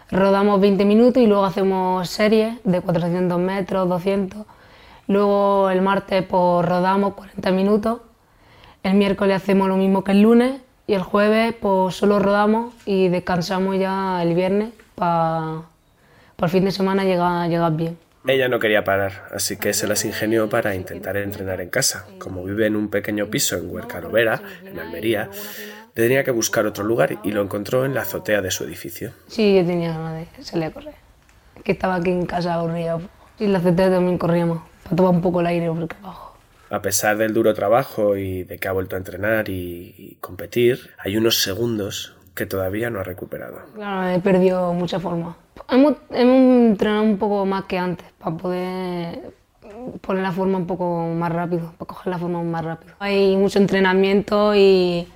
rodamos 0.10 0.62
20 0.62 0.86
minutos 0.86 1.22
y 1.22 1.28
luego 1.28 1.44
hacemos 1.44 2.10
series 2.10 2.60
de 2.64 2.80
400 2.80 3.38
metros, 3.38 3.90
200. 3.90 4.46
Luego 5.08 5.70
el 5.70 5.82
martes 5.82 6.24
pues 6.24 6.66
rodamos 6.66 7.14
40 7.14 7.52
minutos 7.52 8.00
el 8.88 8.94
miércoles 8.94 9.36
hacemos 9.36 9.68
lo 9.68 9.76
mismo 9.76 10.04
que 10.04 10.12
el 10.14 10.22
lunes 10.22 10.62
y 10.88 10.94
el 10.94 11.02
jueves 11.02 11.54
pues 11.60 11.96
solo 11.96 12.20
rodamos 12.20 12.74
y 12.86 13.10
descansamos 13.10 13.78
ya 13.78 14.24
el 14.24 14.34
viernes 14.34 14.70
para 14.96 15.64
por 16.38 16.50
fin 16.50 16.64
de 16.64 16.72
semana 16.72 17.04
llegas, 17.04 17.50
llegas 17.50 17.76
bien. 17.76 17.98
Ella 18.26 18.48
no 18.48 18.60
quería 18.60 18.84
parar, 18.84 19.28
así 19.34 19.58
que 19.58 19.74
se 19.74 19.88
las 19.88 20.06
ingenió 20.06 20.48
para 20.50 20.76
intentar 20.76 21.18
entrenar 21.18 21.60
en 21.62 21.70
casa. 21.70 22.06
Como 22.18 22.44
vive 22.44 22.68
en 22.68 22.76
un 22.76 22.90
pequeño 22.90 23.28
piso 23.28 23.58
en 23.58 23.70
Huercarovera, 23.70 24.42
en 24.64 24.80
Almería, 24.80 25.30
tenía 25.94 26.24
que 26.24 26.32
buscar 26.32 26.66
otro 26.66 26.84
lugar 26.84 27.18
y 27.24 27.32
lo 27.32 27.42
encontró 27.42 27.86
en 27.86 27.94
la 27.94 28.02
azotea 28.02 28.42
de 28.42 28.52
su 28.52 28.64
edificio. 28.66 29.12
Sí, 29.28 29.56
yo 29.56 29.66
tenía 29.66 29.92
ganas 29.92 30.28
de 30.38 30.44
salir 30.44 30.66
a 30.66 30.72
correr. 30.72 30.96
Que 31.64 31.72
estaba 31.72 31.96
aquí 31.96 32.12
en 32.12 32.26
casa 32.26 32.54
aburrida. 32.54 33.00
Y 33.40 33.46
en 33.46 33.54
la 33.54 33.60
azotea 33.60 33.90
también 33.90 34.18
corríamos, 34.18 34.62
para 34.88 34.96
tomar 34.96 35.12
un 35.14 35.22
poco 35.22 35.42
el 35.42 35.48
aire 35.48 35.70
porque 35.70 35.96
abajo. 36.02 36.36
A 36.70 36.82
pesar 36.82 37.18
del 37.18 37.34
duro 37.34 37.54
trabajo 37.54 38.18
y 38.18 38.44
de 38.44 38.58
que 38.58 38.68
ha 38.68 38.72
vuelto 38.72 38.96
a 38.96 39.00
entrenar 39.00 39.48
y, 39.48 39.96
y 39.98 40.18
competir, 40.20 40.90
hay 40.98 41.16
unos 41.16 41.42
segundos 41.42 42.16
que 42.36 42.46
todavía 42.46 42.90
no 42.90 43.00
ha 43.00 43.04
recuperado. 43.04 43.60
Claro, 43.74 44.10
he 44.10 44.20
perdido 44.20 44.74
mucha 44.74 45.00
forma. 45.00 45.36
Hemos, 45.70 45.96
hemos 46.12 46.72
entrenado 46.72 47.04
un 47.04 47.18
poco 47.18 47.46
más 47.46 47.66
que 47.66 47.78
antes 47.78 48.08
para 48.20 48.38
poder 48.38 49.34
poner 50.02 50.24
la 50.24 50.32
forma 50.32 50.58
un 50.58 50.68
poco 50.68 51.08
más 51.08 51.32
rápido, 51.32 51.74
para 51.78 51.88
coger 51.88 52.12
la 52.12 52.20
forma 52.20 52.44
más 52.44 52.64
rápido. 52.64 52.94
Hay 53.00 53.36
mucho 53.36 53.60
entrenamiento 53.60 54.56
y 54.56 55.08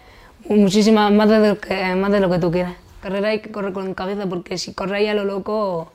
muchísimas 0.49 1.11
más 1.11 1.29
de 1.29 1.49
lo 1.49 1.59
que, 1.59 1.95
más 1.95 2.11
de 2.11 2.19
lo 2.19 2.29
que 2.29 2.39
tú 2.39 2.51
quieras. 2.51 2.73
Carrera 3.01 3.29
hay 3.29 3.39
que 3.39 3.51
correr 3.51 3.73
con 3.73 3.93
cabeza 3.93 4.27
porque 4.27 4.57
si 4.57 4.73
corres 4.73 5.09
a 5.09 5.13
lo 5.13 5.25
loco, 5.25 5.91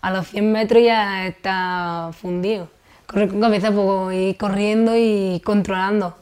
a 0.00 0.10
los 0.10 0.28
100 0.28 0.52
metros 0.52 0.82
ya 0.82 1.26
está 1.26 2.10
fundido. 2.12 2.68
Correr 3.08 3.30
con 3.30 3.40
cabeza, 3.40 3.72
pues 3.72 4.16
ir 4.16 4.36
corriendo 4.36 4.92
y 4.94 5.40
controlando. 5.42 6.16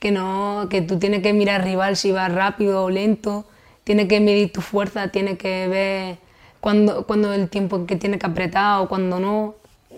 Que, 0.00 0.10
no, 0.10 0.66
que 0.68 0.82
tú 0.82 0.98
tienes 0.98 1.22
que 1.22 1.32
mirar 1.32 1.60
al 1.60 1.66
rival 1.66 1.96
si 1.96 2.10
va 2.10 2.28
rápido 2.28 2.82
o 2.82 2.90
lento, 2.90 3.46
tienes 3.84 4.08
que 4.08 4.20
medir 4.20 4.52
tu 4.52 4.60
fuerza, 4.60 5.08
tienes 5.08 5.38
que 5.38 5.68
ver 5.68 6.18
cuando, 6.60 7.06
cuando 7.06 7.32
el 7.32 7.48
tiempo 7.48 7.86
que 7.86 7.96
tiene 7.96 8.18
que 8.18 8.26
apretar 8.26 8.80
o 8.80 8.88
cuando 8.88 9.20
no. 9.20 9.54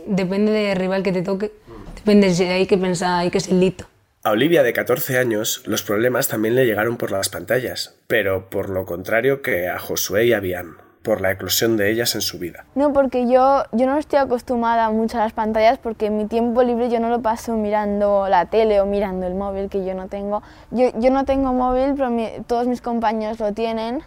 Depende 0.07 0.53
del 0.53 0.77
rival 0.77 1.03
que 1.03 1.13
te 1.13 1.23
toque. 1.23 1.51
Depende, 1.97 2.29
hay 2.29 2.67
que 2.67 2.79
pensar, 2.79 3.21
hay 3.21 3.31
que 3.31 3.41
ser 3.41 3.55
listo. 3.55 3.87
A 4.23 4.33
Olivia, 4.33 4.63
de 4.63 4.73
14 4.73 5.19
años, 5.19 5.63
los 5.67 5.83
problemas 5.83 6.29
también 6.29 6.55
le 6.55 6.67
llegaron 6.67 6.97
por 6.97 7.13
las 7.13 7.29
pantallas, 7.29 7.95
pero 8.09 8.51
por 8.51 8.69
lo 8.69 8.85
contrario 8.85 9.41
que 9.41 9.69
a 9.69 9.79
Josué 9.79 10.27
y 10.27 10.33
a 10.33 10.41
Bian, 10.41 10.77
por 11.07 11.21
la 11.21 11.31
eclosión 11.31 11.77
de 11.77 11.89
ellas 11.89 12.17
en 12.17 12.21
su 12.21 12.41
vida. 12.41 12.65
No, 12.75 12.93
porque 12.93 13.29
yo, 13.29 13.63
yo 13.71 13.87
no 13.87 13.97
estoy 13.97 14.19
acostumbrada 14.19 14.91
mucho 14.91 15.19
a 15.19 15.21
las 15.21 15.33
pantallas 15.33 15.79
porque 15.79 16.11
mi 16.11 16.27
tiempo 16.27 16.65
libre 16.65 16.91
yo 16.91 16.99
no 16.99 17.09
lo 17.09 17.23
paso 17.23 17.53
mirando 17.53 18.29
la 18.29 18.47
tele 18.47 18.81
o 18.81 18.87
mirando 18.87 19.25
el 19.25 19.37
móvil 19.37 19.69
que 19.69 19.85
yo 19.85 19.95
no 19.95 20.09
tengo. 20.09 20.43
Yo, 20.73 20.91
yo 20.99 21.13
no 21.13 21.25
tengo 21.25 21.53
móvil, 21.53 21.95
pero 21.95 22.11
mi, 22.11 22.29
todos 22.49 22.67
mis 22.67 22.81
compañeros 22.81 23.39
lo 23.39 23.53
tienen 23.53 24.03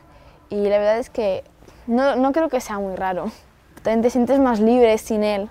y 0.49 0.57
la 0.67 0.77
verdad 0.77 0.99
es 0.99 1.09
que 1.09 1.45
no, 1.87 2.17
no 2.17 2.33
creo 2.33 2.49
que 2.49 2.59
sea 2.59 2.79
muy 2.79 2.97
raro. 2.97 3.31
También 3.81 4.01
te 4.01 4.09
sientes 4.09 4.37
más 4.37 4.59
libre 4.59 4.97
sin 4.97 5.23
él. 5.23 5.47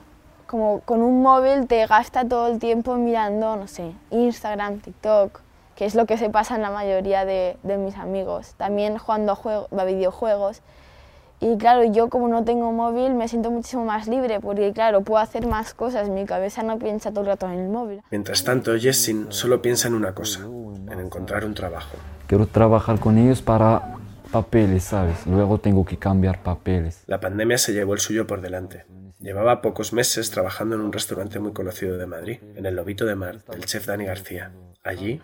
Como 0.46 0.80
con 0.80 1.00
un 1.00 1.22
móvil 1.22 1.66
te 1.66 1.86
gasta 1.86 2.28
todo 2.28 2.48
el 2.48 2.58
tiempo 2.58 2.94
mirando, 2.96 3.56
no 3.56 3.68
sé, 3.68 3.92
Instagram, 4.10 4.80
TikTok, 4.80 5.40
que 5.76 5.86
es 5.86 5.94
lo 5.94 6.04
que 6.04 6.18
se 6.18 6.28
pasa 6.28 6.56
en 6.56 6.60
la 6.62 6.70
mayoría 6.70 7.24
de, 7.24 7.56
de 7.62 7.78
mis 7.78 7.96
amigos. 7.96 8.52
También 8.58 8.98
jugando 8.98 9.32
a, 9.32 9.34
juego, 9.34 9.68
a 9.74 9.84
videojuegos. 9.84 10.60
Y 11.40 11.56
claro, 11.56 11.84
yo 11.84 12.08
como 12.08 12.28
no 12.28 12.44
tengo 12.44 12.72
móvil 12.72 13.14
me 13.14 13.28
siento 13.28 13.50
muchísimo 13.50 13.84
más 13.84 14.08
libre 14.08 14.40
porque 14.40 14.72
claro, 14.72 15.02
puedo 15.02 15.20
hacer 15.20 15.46
más 15.46 15.72
cosas, 15.72 16.08
mi 16.08 16.24
cabeza 16.24 16.62
no 16.62 16.78
piensa 16.78 17.10
todo 17.10 17.20
el 17.20 17.26
rato 17.28 17.46
en 17.46 17.58
el 17.58 17.68
móvil. 17.68 18.02
Mientras 18.10 18.42
tanto, 18.42 18.76
Jessin 18.76 19.26
solo 19.30 19.62
piensa 19.62 19.86
en 19.88 19.94
una 19.94 20.14
cosa, 20.14 20.40
en 20.40 21.00
encontrar 21.00 21.44
un 21.44 21.54
trabajo. 21.54 21.96
Quiero 22.26 22.46
trabajar 22.46 22.98
con 22.98 23.18
ellos 23.18 23.40
para 23.40 23.94
papeles, 24.32 24.84
¿sabes? 24.84 25.26
Luego 25.26 25.58
tengo 25.58 25.84
que 25.84 25.96
cambiar 25.96 26.42
papeles. 26.42 27.02
La 27.06 27.20
pandemia 27.20 27.56
se 27.56 27.72
llevó 27.72 27.94
el 27.94 28.00
suyo 28.00 28.26
por 28.26 28.40
delante. 28.40 28.84
Llevaba 29.20 29.62
pocos 29.62 29.92
meses 29.92 30.30
trabajando 30.30 30.74
en 30.74 30.80
un 30.80 30.92
restaurante 30.92 31.38
muy 31.38 31.52
conocido 31.52 31.98
de 31.98 32.06
Madrid, 32.06 32.38
en 32.54 32.66
el 32.66 32.76
Lobito 32.76 33.04
de 33.04 33.14
Mar, 33.14 33.44
del 33.44 33.64
chef 33.64 33.86
Dani 33.86 34.04
García. 34.04 34.52
Allí 34.84 35.20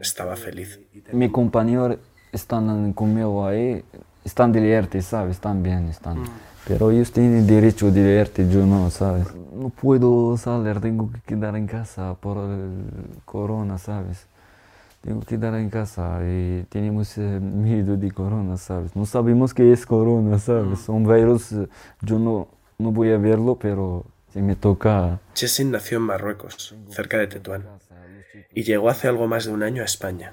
estaba 0.00 0.36
feliz. 0.36 0.80
Mi 1.12 1.30
compañero 1.30 1.98
están 2.32 2.92
conmigo 2.92 3.46
ahí, 3.46 3.84
están 4.26 4.50
divierte, 4.52 5.00
¿sabes? 5.02 5.36
Están 5.36 5.62
bien, 5.62 5.88
están. 5.88 6.24
Pero 6.66 6.90
ellos 6.90 7.12
tienen 7.12 7.46
derecho 7.46 7.86
a 7.86 7.90
divertir, 7.92 8.48
yo 8.48 8.66
no, 8.66 8.90
¿sabes? 8.90 9.28
No 9.54 9.70
puedo 9.70 10.36
salir, 10.36 10.80
tengo 10.80 11.10
que 11.12 11.20
quedar 11.20 11.54
en 11.54 11.68
casa 11.68 12.14
por 12.20 12.38
el 12.38 12.70
corona, 13.24 13.78
¿sabes? 13.78 14.26
Tengo 15.00 15.20
que 15.20 15.36
quedar 15.36 15.54
en 15.54 15.70
casa 15.70 16.18
y 16.24 16.64
tenemos 16.68 17.16
eh, 17.18 17.38
miedo 17.40 17.96
de 17.96 18.10
corona, 18.10 18.56
¿sabes? 18.56 18.96
No 18.96 19.06
sabemos 19.06 19.54
qué 19.54 19.72
es 19.72 19.86
corona, 19.86 20.40
¿sabes? 20.40 20.88
Un 20.88 21.06
virus, 21.06 21.52
eh, 21.52 21.68
yo 22.02 22.18
no, 22.18 22.48
no 22.78 22.90
voy 22.90 23.12
a 23.12 23.18
verlo, 23.18 23.54
pero 23.54 24.04
si 24.32 24.42
me 24.42 24.56
toca... 24.56 25.20
Jessin 25.36 25.70
nació 25.70 25.98
en 25.98 26.02
Marruecos, 26.02 26.74
cerca 26.90 27.18
de 27.18 27.28
Tetuán, 27.28 27.62
y 28.52 28.64
llegó 28.64 28.88
hace 28.88 29.06
algo 29.06 29.28
más 29.28 29.44
de 29.44 29.52
un 29.52 29.62
año 29.62 29.82
a 29.82 29.84
España. 29.84 30.32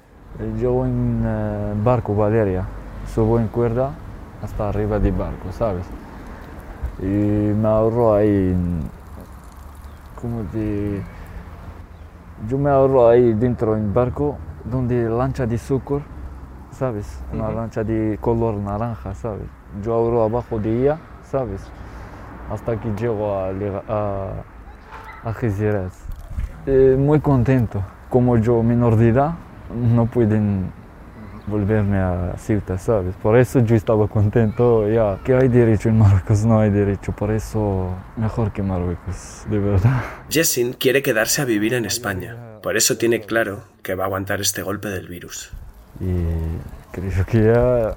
Yo 0.60 0.84
en 0.84 1.22
eh, 1.24 1.74
barco 1.84 2.16
Valeria, 2.16 2.68
subo 3.08 3.40
en 3.40 3.48
cuerda 3.48 3.92
hasta 4.44 4.70
arriba 4.70 5.00
del 5.00 5.14
barco, 5.14 5.52
¿sabes? 5.52 5.86
Y 7.02 7.06
me 7.06 7.68
ahorro 7.68 8.16
ahí, 8.16 8.56
como 10.22 10.44
de... 10.54 11.02
Yo 12.48 12.58
me 12.58 12.70
ahorro 12.70 13.08
ahí 13.10 13.34
dentro 13.34 13.76
del 13.76 13.90
barco, 13.90 14.38
donde 14.66 15.10
lancha 15.10 15.46
de 15.46 15.56
azúcar, 15.56 16.02
¿sabes? 16.72 17.24
Una 17.32 17.50
lancha 17.52 17.84
de 17.84 18.18
color 18.20 18.56
naranja, 18.56 19.14
¿sabes? 19.14 19.48
Yo 19.82 19.94
ahorro 19.94 20.24
abajo 20.24 20.60
de 20.60 20.82
ella, 20.82 20.98
¿sabes? 21.24 21.62
Hasta 22.52 22.80
que 22.80 22.90
llego 22.96 23.34
a, 23.34 23.48
a, 23.48 25.30
a. 25.30 25.34
Eh, 26.66 26.96
muy 27.00 27.20
contento. 27.22 27.82
Como 28.10 28.38
yo 28.38 28.62
menor 28.62 28.98
de 28.98 29.10
edad, 29.10 29.32
no 29.74 30.06
pueden 30.06 30.72
volverme 31.48 31.98
a 31.98 32.36
Ceuta, 32.38 32.78
¿sabes? 32.78 33.16
Por 33.22 33.38
eso 33.38 33.60
yo 33.60 33.76
estaba 33.76 34.08
contento, 34.08 34.90
ya, 34.90 35.20
que 35.24 35.34
hay 35.34 35.48
derecho 35.48 35.90
en 35.90 35.98
Marruecos, 35.98 36.46
no 36.46 36.60
hay 36.60 36.70
derecho, 36.70 37.12
por 37.12 37.32
eso 37.32 37.96
mejor 38.18 38.52
que 38.54 38.64
Marruecos, 38.64 39.44
de 39.50 39.60
verdad. 39.60 40.04
Jessin 40.30 40.74
quiere 40.74 41.02
quedarse 41.02 41.42
a 41.42 41.46
vivir 41.46 41.74
en 41.74 41.86
España, 41.86 42.60
por 42.62 42.78
eso 42.78 42.98
tiene 42.98 43.22
claro 43.22 43.64
que 43.82 43.96
va 43.96 44.06
a 44.06 44.08
aguantar 44.08 44.42
este 44.42 44.62
golpe 44.62 44.90
del 44.90 45.08
virus. 45.08 45.52
Y 46.00 46.14
creo 46.92 47.26
que 47.26 47.44
ya 47.44 47.96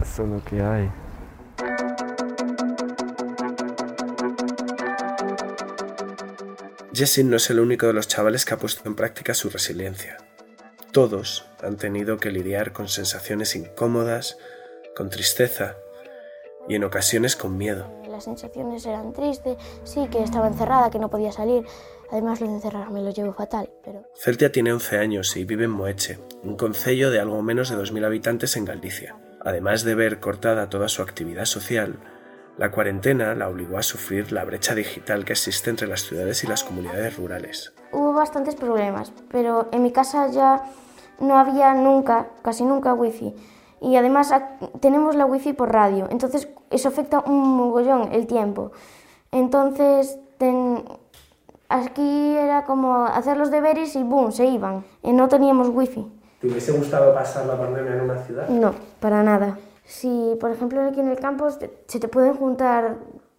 eso 0.00 0.22
es 0.24 0.28
lo 0.28 0.42
que 0.44 0.62
hay. 0.62 0.90
Jessin 6.94 7.30
no 7.30 7.36
es 7.36 7.48
el 7.50 7.58
único 7.58 7.86
de 7.86 7.94
los 7.94 8.06
chavales 8.06 8.44
que 8.44 8.54
ha 8.54 8.58
puesto 8.58 8.86
en 8.88 8.94
práctica 8.94 9.32
su 9.34 9.48
resiliencia. 9.48 10.18
Todos 10.92 11.46
han 11.62 11.78
tenido 11.78 12.18
que 12.18 12.30
lidiar 12.30 12.72
con 12.72 12.86
sensaciones 12.88 13.56
incómodas, 13.56 14.36
con 14.94 15.08
tristeza 15.08 15.76
y 16.68 16.74
en 16.74 16.84
ocasiones 16.84 17.34
con 17.34 17.56
miedo. 17.56 17.90
Las 18.10 18.24
sensaciones 18.24 18.84
eran 18.84 19.14
tristes, 19.14 19.56
sí, 19.84 20.06
que 20.08 20.22
estaba 20.22 20.48
encerrada, 20.48 20.90
que 20.90 20.98
no 20.98 21.08
podía 21.08 21.32
salir. 21.32 21.64
Además, 22.10 22.42
lo 22.42 22.48
de 22.48 22.54
encerrar 22.56 22.90
me 22.90 23.00
lo 23.00 23.08
llevo 23.08 23.32
fatal, 23.32 23.70
pero... 23.82 24.04
Celtia 24.14 24.52
tiene 24.52 24.70
11 24.70 24.98
años 24.98 25.34
y 25.38 25.46
vive 25.46 25.64
en 25.64 25.70
Moeche, 25.70 26.18
un 26.42 26.58
concello 26.58 27.10
de 27.10 27.20
algo 27.20 27.40
menos 27.40 27.70
de 27.70 27.76
2.000 27.76 28.04
habitantes 28.04 28.54
en 28.58 28.66
Galicia. 28.66 29.16
Además 29.40 29.84
de 29.84 29.94
ver 29.94 30.20
cortada 30.20 30.68
toda 30.68 30.90
su 30.90 31.00
actividad 31.00 31.46
social, 31.46 32.00
la 32.58 32.70
cuarentena 32.70 33.34
la 33.34 33.48
obligó 33.48 33.78
a 33.78 33.82
sufrir 33.82 34.30
la 34.30 34.44
brecha 34.44 34.74
digital 34.74 35.24
que 35.24 35.32
existe 35.32 35.70
entre 35.70 35.88
las 35.88 36.02
ciudades 36.02 36.44
y 36.44 36.46
las 36.46 36.64
comunidades 36.64 37.16
rurales. 37.16 37.72
Hubo 37.92 38.12
bastantes 38.12 38.56
problemas, 38.56 39.10
pero 39.30 39.68
en 39.72 39.82
mi 39.82 39.90
casa 39.90 40.30
ya 40.30 40.62
no 41.20 41.38
había 41.38 41.74
nunca, 41.74 42.28
casi 42.42 42.64
nunca 42.64 42.94
wifi. 42.94 43.34
Y 43.80 43.96
además 43.96 44.32
tenemos 44.80 45.16
la 45.16 45.26
wifi 45.26 45.52
por 45.52 45.72
radio, 45.72 46.06
entonces 46.10 46.48
eso 46.70 46.88
afecta 46.88 47.20
un 47.26 47.56
mogollón 47.56 48.12
el 48.12 48.26
tiempo. 48.26 48.72
Entonces 49.32 50.18
ten... 50.38 50.84
aquí 51.68 52.36
era 52.36 52.64
como 52.64 53.04
hacer 53.04 53.36
los 53.36 53.50
deberes 53.50 53.96
y 53.96 54.02
boom, 54.02 54.30
se 54.30 54.46
iban. 54.46 54.84
Y 55.02 55.12
no 55.12 55.28
teníamos 55.28 55.68
wifi. 55.68 56.06
¿Te 56.40 56.48
hubiese 56.48 56.72
gustado 56.72 57.14
pasar 57.14 57.46
la 57.46 57.58
pandemia 57.58 57.94
en 57.94 58.00
una 58.02 58.18
ciudad? 58.18 58.48
No, 58.48 58.72
para 59.00 59.22
nada. 59.22 59.58
Si, 59.84 60.36
por 60.40 60.50
ejemplo, 60.50 60.80
aquí 60.82 61.00
en 61.00 61.08
el 61.08 61.18
campo 61.18 61.48
se 61.50 62.00
te 62.00 62.08
pueden 62.08 62.34
juntar 62.34 62.98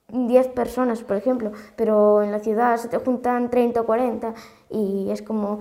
10 0.09 0.47
personas, 0.49 1.01
por 1.03 1.17
ejemplo, 1.17 1.51
pero 1.75 2.21
en 2.21 2.31
la 2.31 2.39
ciudad 2.39 2.77
se 2.77 2.87
te 2.87 2.97
juntan 2.97 3.49
30 3.49 3.81
o 3.81 3.85
40 3.85 4.33
y 4.69 5.09
es 5.09 5.21
como 5.21 5.59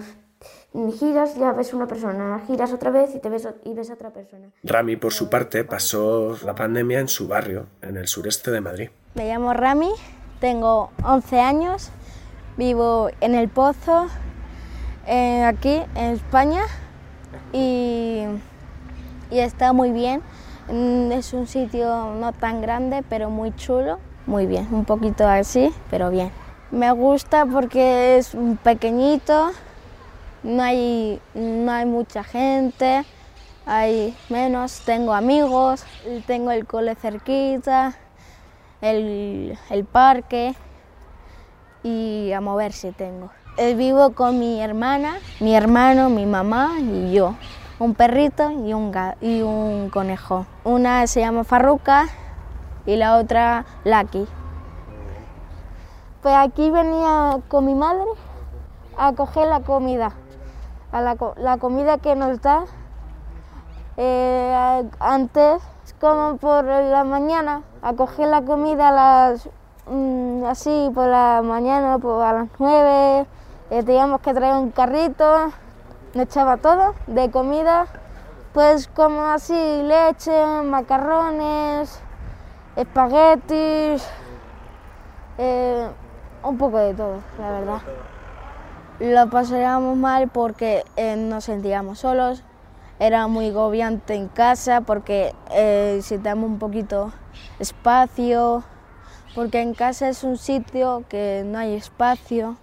giras, 0.98 1.36
ya 1.36 1.52
ves 1.52 1.74
una 1.74 1.86
persona, 1.86 2.40
giras 2.46 2.72
otra 2.72 2.90
vez 2.90 3.14
y, 3.14 3.18
te 3.18 3.28
ves, 3.28 3.46
y 3.64 3.74
ves 3.74 3.90
a 3.90 3.94
otra 3.94 4.10
persona. 4.10 4.48
Rami, 4.62 4.96
por 4.96 5.12
su 5.12 5.28
parte, 5.28 5.64
pasó 5.64 6.36
la 6.44 6.54
pandemia 6.54 7.00
en 7.00 7.08
su 7.08 7.28
barrio, 7.28 7.66
en 7.82 7.96
el 7.96 8.08
sureste 8.08 8.50
de 8.50 8.60
Madrid. 8.60 8.90
Me 9.14 9.28
llamo 9.28 9.52
Rami, 9.52 9.90
tengo 10.40 10.90
11 11.04 11.40
años, 11.40 11.90
vivo 12.56 13.10
en 13.20 13.34
El 13.34 13.48
Pozo, 13.48 14.06
eh, 15.06 15.44
aquí 15.44 15.82
en 15.94 16.12
España, 16.12 16.62
y, 17.52 18.24
y 19.30 19.38
está 19.38 19.72
muy 19.72 19.92
bien. 19.92 20.22
Es 21.12 21.34
un 21.34 21.46
sitio 21.46 22.14
no 22.14 22.32
tan 22.32 22.62
grande, 22.62 23.02
pero 23.08 23.28
muy 23.28 23.54
chulo. 23.56 23.98
muy 24.26 24.46
bien, 24.46 24.68
un 24.70 24.84
poquito 24.84 25.26
así, 25.26 25.70
pero 25.90 26.10
bien. 26.10 26.30
Me 26.70 26.90
gusta 26.92 27.44
porque 27.44 28.16
es 28.16 28.34
pequeñito, 28.62 29.50
no 30.42 30.62
hay, 30.62 31.20
no 31.34 31.72
hay 31.72 31.86
mucha 31.86 32.24
gente, 32.24 33.04
hay 33.66 34.16
menos, 34.28 34.80
tengo 34.84 35.14
amigos, 35.14 35.84
tengo 36.26 36.50
el 36.50 36.66
cole 36.66 36.94
cerquita, 36.94 37.94
el, 38.80 39.58
el 39.70 39.84
parque 39.84 40.54
y 41.82 42.32
a 42.32 42.40
moverse 42.40 42.92
tengo. 42.92 43.30
Eh, 43.58 43.74
vivo 43.74 44.14
con 44.14 44.38
mi 44.38 44.60
hermana, 44.60 45.18
mi 45.40 45.54
hermano, 45.54 46.08
mi 46.08 46.26
mamá 46.26 46.72
y 46.80 47.12
yo. 47.12 47.34
Un 47.78 47.94
perrito 47.94 48.50
y 48.50 48.72
un, 48.72 48.92
y 49.20 49.42
un 49.42 49.90
conejo. 49.90 50.46
Una 50.64 51.06
se 51.06 51.20
llama 51.20 51.44
Farruca 51.44 52.06
y 52.86 52.96
la 52.96 53.18
otra 53.18 53.66
Lucky. 53.84 54.26
Pues 56.22 56.34
aquí 56.34 56.70
venía 56.70 57.38
con 57.48 57.66
mi 57.66 57.74
madre 57.74 58.04
a 58.96 59.12
coger 59.12 59.48
la 59.48 59.60
comida, 59.60 60.12
a 60.92 61.00
la, 61.00 61.16
la 61.36 61.56
comida 61.56 61.98
que 61.98 62.14
nos 62.14 62.40
da. 62.40 62.64
Eh, 63.96 64.88
antes, 65.00 65.62
como 66.00 66.36
por 66.36 66.64
la 66.64 67.04
mañana, 67.04 67.62
a 67.82 67.92
coger 67.94 68.28
la 68.28 68.42
comida 68.42 68.90
las, 68.90 69.48
mm, 69.86 70.44
así 70.44 70.90
por 70.94 71.08
la 71.08 71.42
mañana, 71.42 71.98
pues 71.98 72.22
a 72.22 72.32
las 72.32 72.48
nueve, 72.58 73.26
eh, 73.70 73.82
teníamos 73.82 74.20
que 74.20 74.32
traer 74.32 74.54
un 74.54 74.70
carrito, 74.70 75.52
nos 76.14 76.24
echaba 76.24 76.56
todo 76.58 76.94
de 77.06 77.30
comida, 77.30 77.86
pues 78.52 78.88
como 78.88 79.22
así 79.26 79.82
leche, 79.82 80.46
macarrones, 80.64 82.00
espaguetis, 82.76 84.06
eh, 85.38 85.88
un 86.42 86.58
poco 86.58 86.78
de 86.78 86.94
todo, 86.94 87.16
la 87.38 87.50
verdad. 87.50 87.80
Lo 89.02 89.28
pasábamos 89.28 89.96
mal 89.96 90.28
porque 90.28 90.84
eh, 90.96 91.16
nos 91.16 91.44
sentíamos 91.44 91.98
solos, 91.98 92.42
era 93.00 93.26
muy 93.26 93.48
agobiante 93.48 94.14
en 94.14 94.28
casa 94.28 94.82
porque 94.82 95.34
eh, 95.50 95.94
necesitamos 95.96 96.48
un 96.48 96.58
poquito 96.58 97.12
espacio, 97.58 98.62
porque 99.34 99.60
en 99.60 99.74
casa 99.74 100.08
es 100.08 100.22
un 100.22 100.38
sitio 100.38 101.04
que 101.08 101.42
no 101.44 101.58
hay 101.58 101.74
espacio 101.74 102.56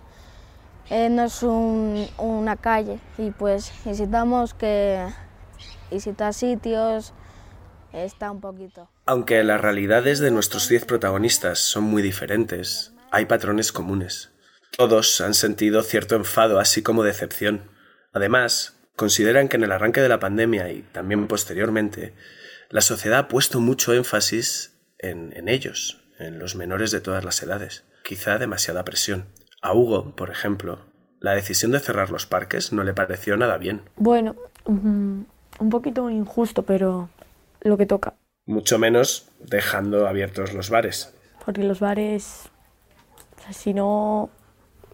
eh, 0.90 1.08
no 1.10 1.26
es 1.26 1.44
una 1.44 2.56
calle 2.56 3.00
y 3.20 3.30
pues 3.30 3.72
necesitamos 3.86 4.56
que 4.56 5.06
visitar 5.92 6.34
sitios, 6.34 7.14
está 7.94 8.32
un 8.32 8.42
poquito. 8.42 8.90
Aunque 9.06 9.44
las 9.44 9.62
realidades 9.62 10.18
de 10.18 10.32
nuestros 10.32 10.68
diez 10.68 10.86
protagonistas 10.86 11.60
son 11.60 11.84
muy 11.84 12.02
diferentes, 12.02 12.94
hay 13.12 13.26
patrones 13.26 13.72
comunes. 13.72 14.32
Todos 14.78 15.20
han 15.22 15.34
sentido 15.34 15.84
cierto 15.84 16.16
enfado, 16.16 16.60
así 16.60 16.82
como 16.82 17.04
decepción. 17.04 17.70
Además, 18.14 18.80
consideran 18.96 19.48
que 19.48 19.58
en 19.58 19.64
el 19.64 19.72
arranque 19.72 20.02
de 20.02 20.10
la 20.10 20.20
pandemia 20.20 20.72
y 20.72 20.82
también 20.82 21.28
posteriormente, 21.28 22.14
la 22.70 22.82
sociedad 22.82 23.20
ha 23.20 23.28
puesto 23.28 23.60
mucho 23.60 23.94
énfasis 23.94 24.80
en, 24.98 25.34
en 25.36 25.50
ellos, 25.50 26.02
en 26.20 26.40
los 26.40 26.56
menores 26.56 26.92
de 26.92 27.02
todas 27.02 27.24
las 27.24 27.42
edades. 27.42 27.84
Quizá 28.04 28.38
demasiada 28.38 28.84
presión. 28.84 29.26
A 29.62 29.74
Hugo, 29.74 30.16
por 30.16 30.30
ejemplo, 30.30 30.86
la 31.20 31.34
decisión 31.34 31.72
de 31.72 31.80
cerrar 31.80 32.12
los 32.12 32.26
parques 32.26 32.72
no 32.72 32.84
le 32.84 32.94
pareció 32.94 33.36
nada 33.36 33.58
bien. 33.58 33.82
Bueno, 33.98 34.36
un 34.66 35.70
poquito 35.70 36.10
injusto, 36.10 36.64
pero 36.64 37.10
lo 37.62 37.78
que 37.78 37.86
toca. 37.86 38.16
Mucho 38.46 38.80
menos 38.80 39.30
dejando 39.40 40.08
abiertos 40.08 40.54
los 40.54 40.70
bares. 40.70 41.14
Porque 41.44 41.64
los 41.64 41.80
bares, 41.80 42.50
si 43.52 43.74
no, 43.74 44.30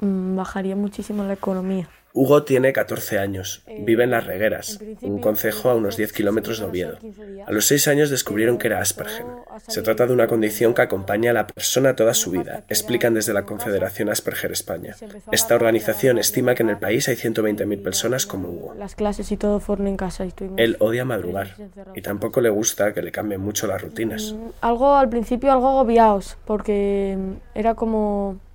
bajaría 0.01 0.75
muchísimo 0.75 1.23
la 1.23 1.33
economía. 1.33 1.87
Hugo 2.17 2.43
tiene 2.43 2.71
14 2.71 3.19
años, 3.19 3.61
vive 3.81 4.05
en 4.05 4.11
Las 4.11 4.25
Regueras, 4.25 4.79
un 5.01 5.19
concejo 5.19 5.69
a 5.69 5.75
unos 5.75 5.97
10 5.97 6.13
kilómetros 6.13 6.59
de 6.59 6.65
Oviedo. 6.65 6.98
A 7.46 7.51
los 7.51 7.65
6 7.65 7.89
años 7.89 8.09
descubrieron 8.09 8.57
que 8.57 8.67
era 8.67 8.79
Asperger. 8.79 9.25
Se 9.67 9.81
trata 9.81 10.07
de 10.07 10.13
una 10.13 10.27
condición 10.27 10.74
que 10.74 10.81
acompaña 10.81 11.31
a 11.31 11.33
la 11.33 11.46
persona 11.46 11.98
toda 11.98 12.13
su 12.13 12.31
vida, 12.31 12.63
explican 12.70 13.13
desde 13.13 13.33
la 13.33 13.43
Confederación 13.43 14.07
Asperger 14.07 14.53
España. 14.53 14.96
Esta 15.33 15.55
organización 15.55 16.17
estima 16.17 16.55
que 16.55 16.63
en 16.63 16.70
el 16.70 16.77
país 16.77 17.09
hay 17.09 17.17
120.000 17.17 17.83
personas 17.83 18.25
como 18.25 18.48
Hugo. 18.48 18.74
Las 18.75 18.96
clases 18.96 19.29
y 19.33 19.35
todo 19.35 19.59
fueron 19.59 19.87
en 19.87 19.98
casa. 19.98 20.25
Él 20.55 20.77
odia 20.79 21.03
madrugar 21.03 21.57
y 21.96 22.01
tampoco 22.01 22.39
le 22.39 22.50
gusta 22.50 22.93
que 22.93 23.01
le 23.01 23.11
cambien 23.11 23.41
mucho 23.41 23.67
las 23.67 23.81
rutinas. 23.81 24.31
Mm, 24.31 24.51
algo 24.61 24.96
al 24.96 25.09
principio, 25.09 25.51
algo 25.51 25.67
agobiados, 25.67 26.37
porque 26.46 27.17
era 27.53 27.75
como 27.75 28.33
mm, 28.33 28.54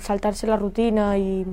saltarse 0.00 0.46
la 0.46 0.56
rutina 0.56 1.18
y 1.18 1.46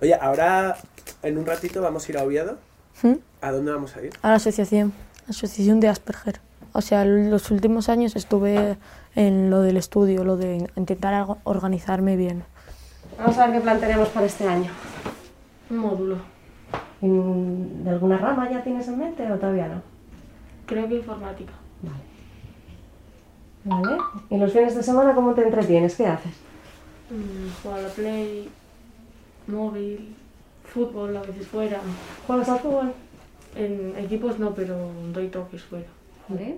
Oye, 0.00 0.14
ahora 0.14 0.76
en 1.22 1.38
un 1.38 1.46
ratito 1.46 1.82
vamos 1.82 2.08
a 2.08 2.12
ir 2.12 2.18
a 2.18 2.24
Oviedo. 2.24 2.58
¿Mm? 3.02 3.14
¿A 3.40 3.52
dónde 3.52 3.72
vamos 3.72 3.96
a 3.96 4.02
ir? 4.02 4.12
A 4.22 4.28
la 4.28 4.34
asociación, 4.34 4.92
asociación 5.28 5.80
de 5.80 5.88
Asperger. 5.88 6.40
O 6.72 6.80
sea, 6.80 7.04
los 7.04 7.50
últimos 7.50 7.88
años 7.88 8.14
estuve 8.14 8.76
en 9.16 9.50
lo 9.50 9.62
del 9.62 9.76
estudio, 9.76 10.22
lo 10.22 10.36
de 10.36 10.68
intentar 10.76 11.26
organizarme 11.44 12.16
bien. 12.16 12.44
Vamos 13.18 13.36
a 13.38 13.46
ver 13.46 13.56
qué 13.56 13.60
plan 13.62 13.80
tenemos 13.80 14.08
para 14.10 14.26
este 14.26 14.46
año. 14.46 14.70
Un 15.70 15.78
módulo. 15.78 16.16
¿De 17.00 17.90
alguna 17.90 18.18
rama 18.18 18.50
ya 18.50 18.62
tienes 18.62 18.86
en 18.88 18.98
mente 18.98 19.30
o 19.30 19.36
todavía 19.38 19.68
no? 19.68 19.82
Creo 20.66 20.88
que 20.88 20.96
informática. 20.96 21.52
Vale. 21.82 22.02
Vale. 23.64 24.02
¿Y 24.30 24.36
los 24.36 24.52
fines 24.52 24.74
de 24.76 24.82
semana 24.82 25.14
cómo 25.14 25.34
te 25.34 25.42
entretienes? 25.42 25.96
¿Qué 25.96 26.06
haces? 26.06 26.47
Mm, 27.10 27.62
jugar 27.62 27.78
a 27.80 27.82
la 27.82 27.88
Play, 27.88 28.48
móvil, 29.46 30.14
fútbol 30.64 31.16
a 31.16 31.22
veces 31.22 31.46
fuera. 31.46 31.80
¿Juegas 32.26 32.48
al 32.48 32.58
fútbol? 32.60 32.92
En 33.56 33.94
equipos 33.96 34.38
no, 34.38 34.54
pero 34.54 34.90
doy 35.12 35.28
toques 35.28 35.62
fuera. 35.62 35.86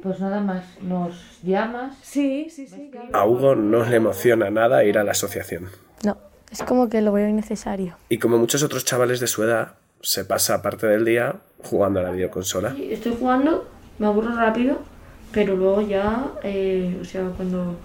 Pues 0.02 0.18
nada 0.18 0.40
más, 0.40 0.64
nos 0.82 1.40
llamas. 1.44 1.96
Sí, 2.02 2.48
sí, 2.50 2.66
sí. 2.66 2.90
A 3.12 3.24
Hugo 3.24 3.54
no 3.54 3.84
le 3.84 3.96
emociona 3.96 4.50
nada 4.50 4.82
ir 4.84 4.98
a 4.98 5.04
la 5.04 5.12
asociación. 5.12 5.68
No, 6.04 6.16
es 6.50 6.62
como 6.64 6.88
que 6.88 7.00
lo 7.00 7.12
veo 7.12 7.28
innecesario. 7.28 7.94
Y 8.08 8.18
como 8.18 8.36
muchos 8.36 8.64
otros 8.64 8.84
chavales 8.84 9.20
de 9.20 9.28
su 9.28 9.44
edad, 9.44 9.74
se 10.00 10.24
pasa 10.24 10.60
parte 10.60 10.88
del 10.88 11.04
día 11.04 11.36
jugando 11.62 12.00
a 12.00 12.02
la 12.02 12.10
videoconsola. 12.10 12.74
Sí, 12.74 12.92
estoy 12.92 13.16
jugando, 13.16 13.68
me 14.00 14.06
aburro 14.06 14.34
rápido, 14.34 14.78
pero 15.30 15.54
luego 15.54 15.82
ya, 15.82 16.32
eh, 16.42 16.98
o 17.00 17.04
sea, 17.04 17.28
cuando, 17.36 17.76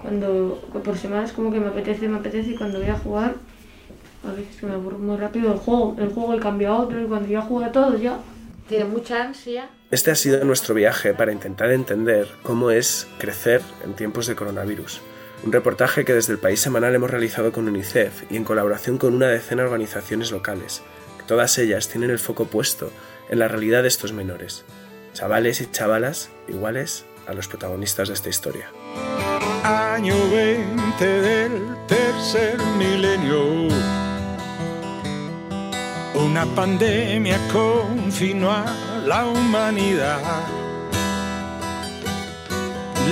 cuando 0.00 0.60
por 0.84 0.96
semanas 0.96 1.32
como 1.32 1.52
que 1.52 1.60
me 1.60 1.68
apetece, 1.68 2.08
me 2.08 2.18
apetece 2.18 2.50
y 2.50 2.56
cuando 2.56 2.78
voy 2.78 2.88
a 2.88 2.98
jugar 2.98 3.34
a 4.26 4.32
veces 4.32 4.56
que 4.56 4.66
me 4.66 4.74
aburro 4.74 4.98
muy 4.98 5.16
rápido 5.16 5.52
el 5.52 5.58
juego, 5.58 5.96
el 5.98 6.08
juego 6.08 6.34
y 6.34 6.40
cambio 6.40 6.72
a 6.72 6.78
otro 6.78 7.00
y 7.00 7.06
cuando 7.06 7.28
ya 7.28 7.42
juega 7.42 7.72
todo 7.72 7.96
ya... 7.96 8.18
Tiene 8.68 8.84
mucha 8.84 9.22
ansia. 9.24 9.70
Este 9.90 10.10
ha 10.10 10.14
sido 10.14 10.44
nuestro 10.44 10.74
viaje 10.74 11.14
para 11.14 11.32
intentar 11.32 11.70
entender 11.70 12.28
cómo 12.42 12.70
es 12.70 13.08
crecer 13.16 13.62
en 13.82 13.94
tiempos 13.94 14.26
de 14.26 14.36
coronavirus. 14.36 15.00
Un 15.42 15.52
reportaje 15.52 16.04
que 16.04 16.12
desde 16.12 16.34
el 16.34 16.38
País 16.38 16.60
Semanal 16.60 16.94
hemos 16.94 17.10
realizado 17.10 17.50
con 17.50 17.66
UNICEF 17.66 18.30
y 18.30 18.36
en 18.36 18.44
colaboración 18.44 18.98
con 18.98 19.14
una 19.14 19.28
decena 19.28 19.62
de 19.62 19.68
organizaciones 19.68 20.32
locales. 20.32 20.82
Todas 21.26 21.56
ellas 21.56 21.88
tienen 21.88 22.10
el 22.10 22.18
foco 22.18 22.44
puesto 22.44 22.90
en 23.30 23.38
la 23.38 23.48
realidad 23.48 23.82
de 23.82 23.88
estos 23.88 24.12
menores. 24.12 24.66
Chavales 25.14 25.62
y 25.62 25.70
chavalas 25.70 26.28
iguales 26.46 27.06
a 27.26 27.32
los 27.32 27.48
protagonistas 27.48 28.08
de 28.08 28.14
esta 28.14 28.28
historia. 28.28 28.68
Año 29.64 30.14
20 30.30 31.04
del 31.04 31.76
tercer 31.86 32.58
milenio 32.78 33.68
una 36.38 36.44
pandemia 36.46 37.38
confinó 37.52 38.50
a 38.50 38.64
la 39.06 39.26
humanidad. 39.26 40.20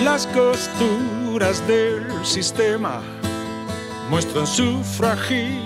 Las 0.04 0.26
costuras 0.26 1.66
del 1.66 2.06
sistema 2.24 3.00
muestran 4.10 4.46
su 4.46 4.82
fragilidad. 4.82 5.65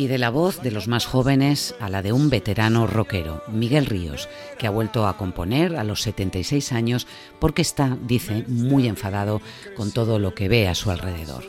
Y 0.00 0.06
de 0.06 0.16
la 0.16 0.30
voz 0.30 0.62
de 0.62 0.70
los 0.70 0.88
más 0.88 1.04
jóvenes 1.04 1.74
a 1.78 1.90
la 1.90 2.00
de 2.00 2.14
un 2.14 2.30
veterano 2.30 2.86
rockero, 2.86 3.42
Miguel 3.48 3.84
Ríos, 3.84 4.30
que 4.58 4.66
ha 4.66 4.70
vuelto 4.70 5.06
a 5.06 5.18
componer 5.18 5.76
a 5.76 5.84
los 5.84 6.00
76 6.00 6.72
años 6.72 7.06
porque 7.38 7.60
está, 7.60 7.98
dice, 8.06 8.46
muy 8.48 8.88
enfadado 8.88 9.42
con 9.76 9.92
todo 9.92 10.18
lo 10.18 10.34
que 10.34 10.48
ve 10.48 10.68
a 10.68 10.74
su 10.74 10.90
alrededor. 10.90 11.44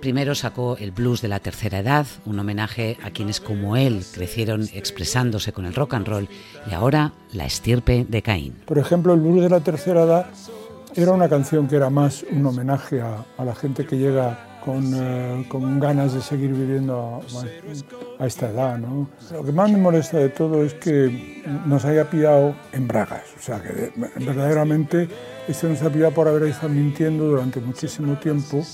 Primero 0.00 0.34
sacó 0.34 0.78
el 0.78 0.92
blues 0.92 1.20
de 1.20 1.28
la 1.28 1.40
tercera 1.40 1.80
edad, 1.80 2.06
un 2.24 2.38
homenaje 2.38 2.96
a 3.02 3.10
quienes 3.10 3.38
como 3.38 3.76
él 3.76 4.02
crecieron 4.14 4.70
expresándose 4.72 5.52
con 5.52 5.66
el 5.66 5.74
rock 5.74 5.92
and 5.92 6.08
roll, 6.08 6.28
y 6.70 6.72
ahora 6.72 7.12
la 7.34 7.44
estirpe 7.44 8.06
de 8.08 8.22
Caín. 8.22 8.54
Por 8.64 8.78
ejemplo, 8.78 9.12
el 9.12 9.20
blues 9.20 9.42
de 9.42 9.50
la 9.50 9.60
tercera 9.60 10.04
edad 10.04 10.26
era 10.96 11.12
una 11.12 11.28
canción 11.28 11.68
que 11.68 11.76
era 11.76 11.90
más 11.90 12.24
un 12.30 12.46
homenaje 12.46 13.02
a, 13.02 13.26
la 13.44 13.54
gente 13.54 13.84
que 13.84 13.98
llega 13.98 14.49
con, 14.64 14.92
eh, 14.94 15.44
con 15.48 15.80
ganas 15.80 16.14
de 16.14 16.20
seguir 16.20 16.52
viviendo 16.52 17.22
a, 18.18 18.22
a, 18.22 18.26
esta 18.26 18.50
edad. 18.50 18.78
¿no? 18.78 19.08
Lo 19.32 19.44
que 19.44 19.52
más 19.52 19.70
me 19.70 19.78
molesta 19.78 20.18
de 20.18 20.28
todo 20.28 20.62
es 20.62 20.74
que 20.74 21.42
nos 21.66 21.84
haya 21.84 22.08
pillado 22.08 22.54
en 22.72 22.86
bragas, 22.86 23.24
o 23.38 23.42
sea, 23.42 23.60
que 23.62 23.92
verdaderamente 24.16 25.08
esto 25.48 25.68
nos 25.68 25.82
ha 25.82 25.90
pillado 25.90 26.12
por 26.12 26.28
haber 26.28 26.44
estado 26.44 26.68
mintiendo 26.68 27.24
durante 27.24 27.60
muchísimo 27.60 28.18
tiempo 28.18 28.64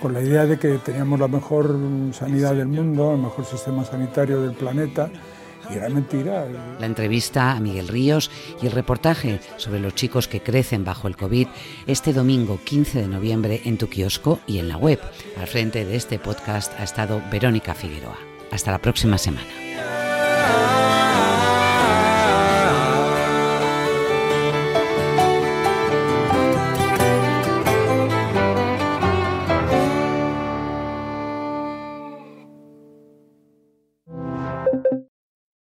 con 0.00 0.12
la 0.12 0.20
idea 0.20 0.46
de 0.46 0.58
que 0.58 0.78
teníamos 0.78 1.20
la 1.20 1.28
mejor 1.28 1.76
sanidad 2.12 2.54
del 2.54 2.66
mundo, 2.66 3.12
el 3.14 3.20
mejor 3.20 3.44
sistema 3.44 3.84
sanitario 3.84 4.42
del 4.42 4.52
planeta 4.52 5.10
era 5.76 5.88
mentira. 5.88 6.46
La 6.78 6.86
entrevista 6.86 7.52
a 7.52 7.60
Miguel 7.60 7.88
Ríos 7.88 8.30
y 8.62 8.66
el 8.66 8.72
reportaje 8.72 9.40
sobre 9.56 9.80
los 9.80 9.94
chicos 9.94 10.28
que 10.28 10.40
crecen 10.40 10.84
bajo 10.84 11.08
el 11.08 11.16
COVID 11.16 11.48
este 11.86 12.12
domingo 12.12 12.58
15 12.64 13.00
de 13.00 13.08
noviembre 13.08 13.62
en 13.64 13.78
tu 13.78 13.88
kiosco 13.88 14.40
y 14.46 14.58
en 14.58 14.68
la 14.68 14.76
web. 14.76 15.00
Al 15.38 15.46
frente 15.46 15.84
de 15.84 15.96
este 15.96 16.18
podcast 16.18 16.72
ha 16.78 16.84
estado 16.84 17.22
Verónica 17.30 17.74
Figueroa. 17.74 18.18
Hasta 18.50 18.70
la 18.70 18.78
próxima 18.78 19.18
semana. 19.18 19.71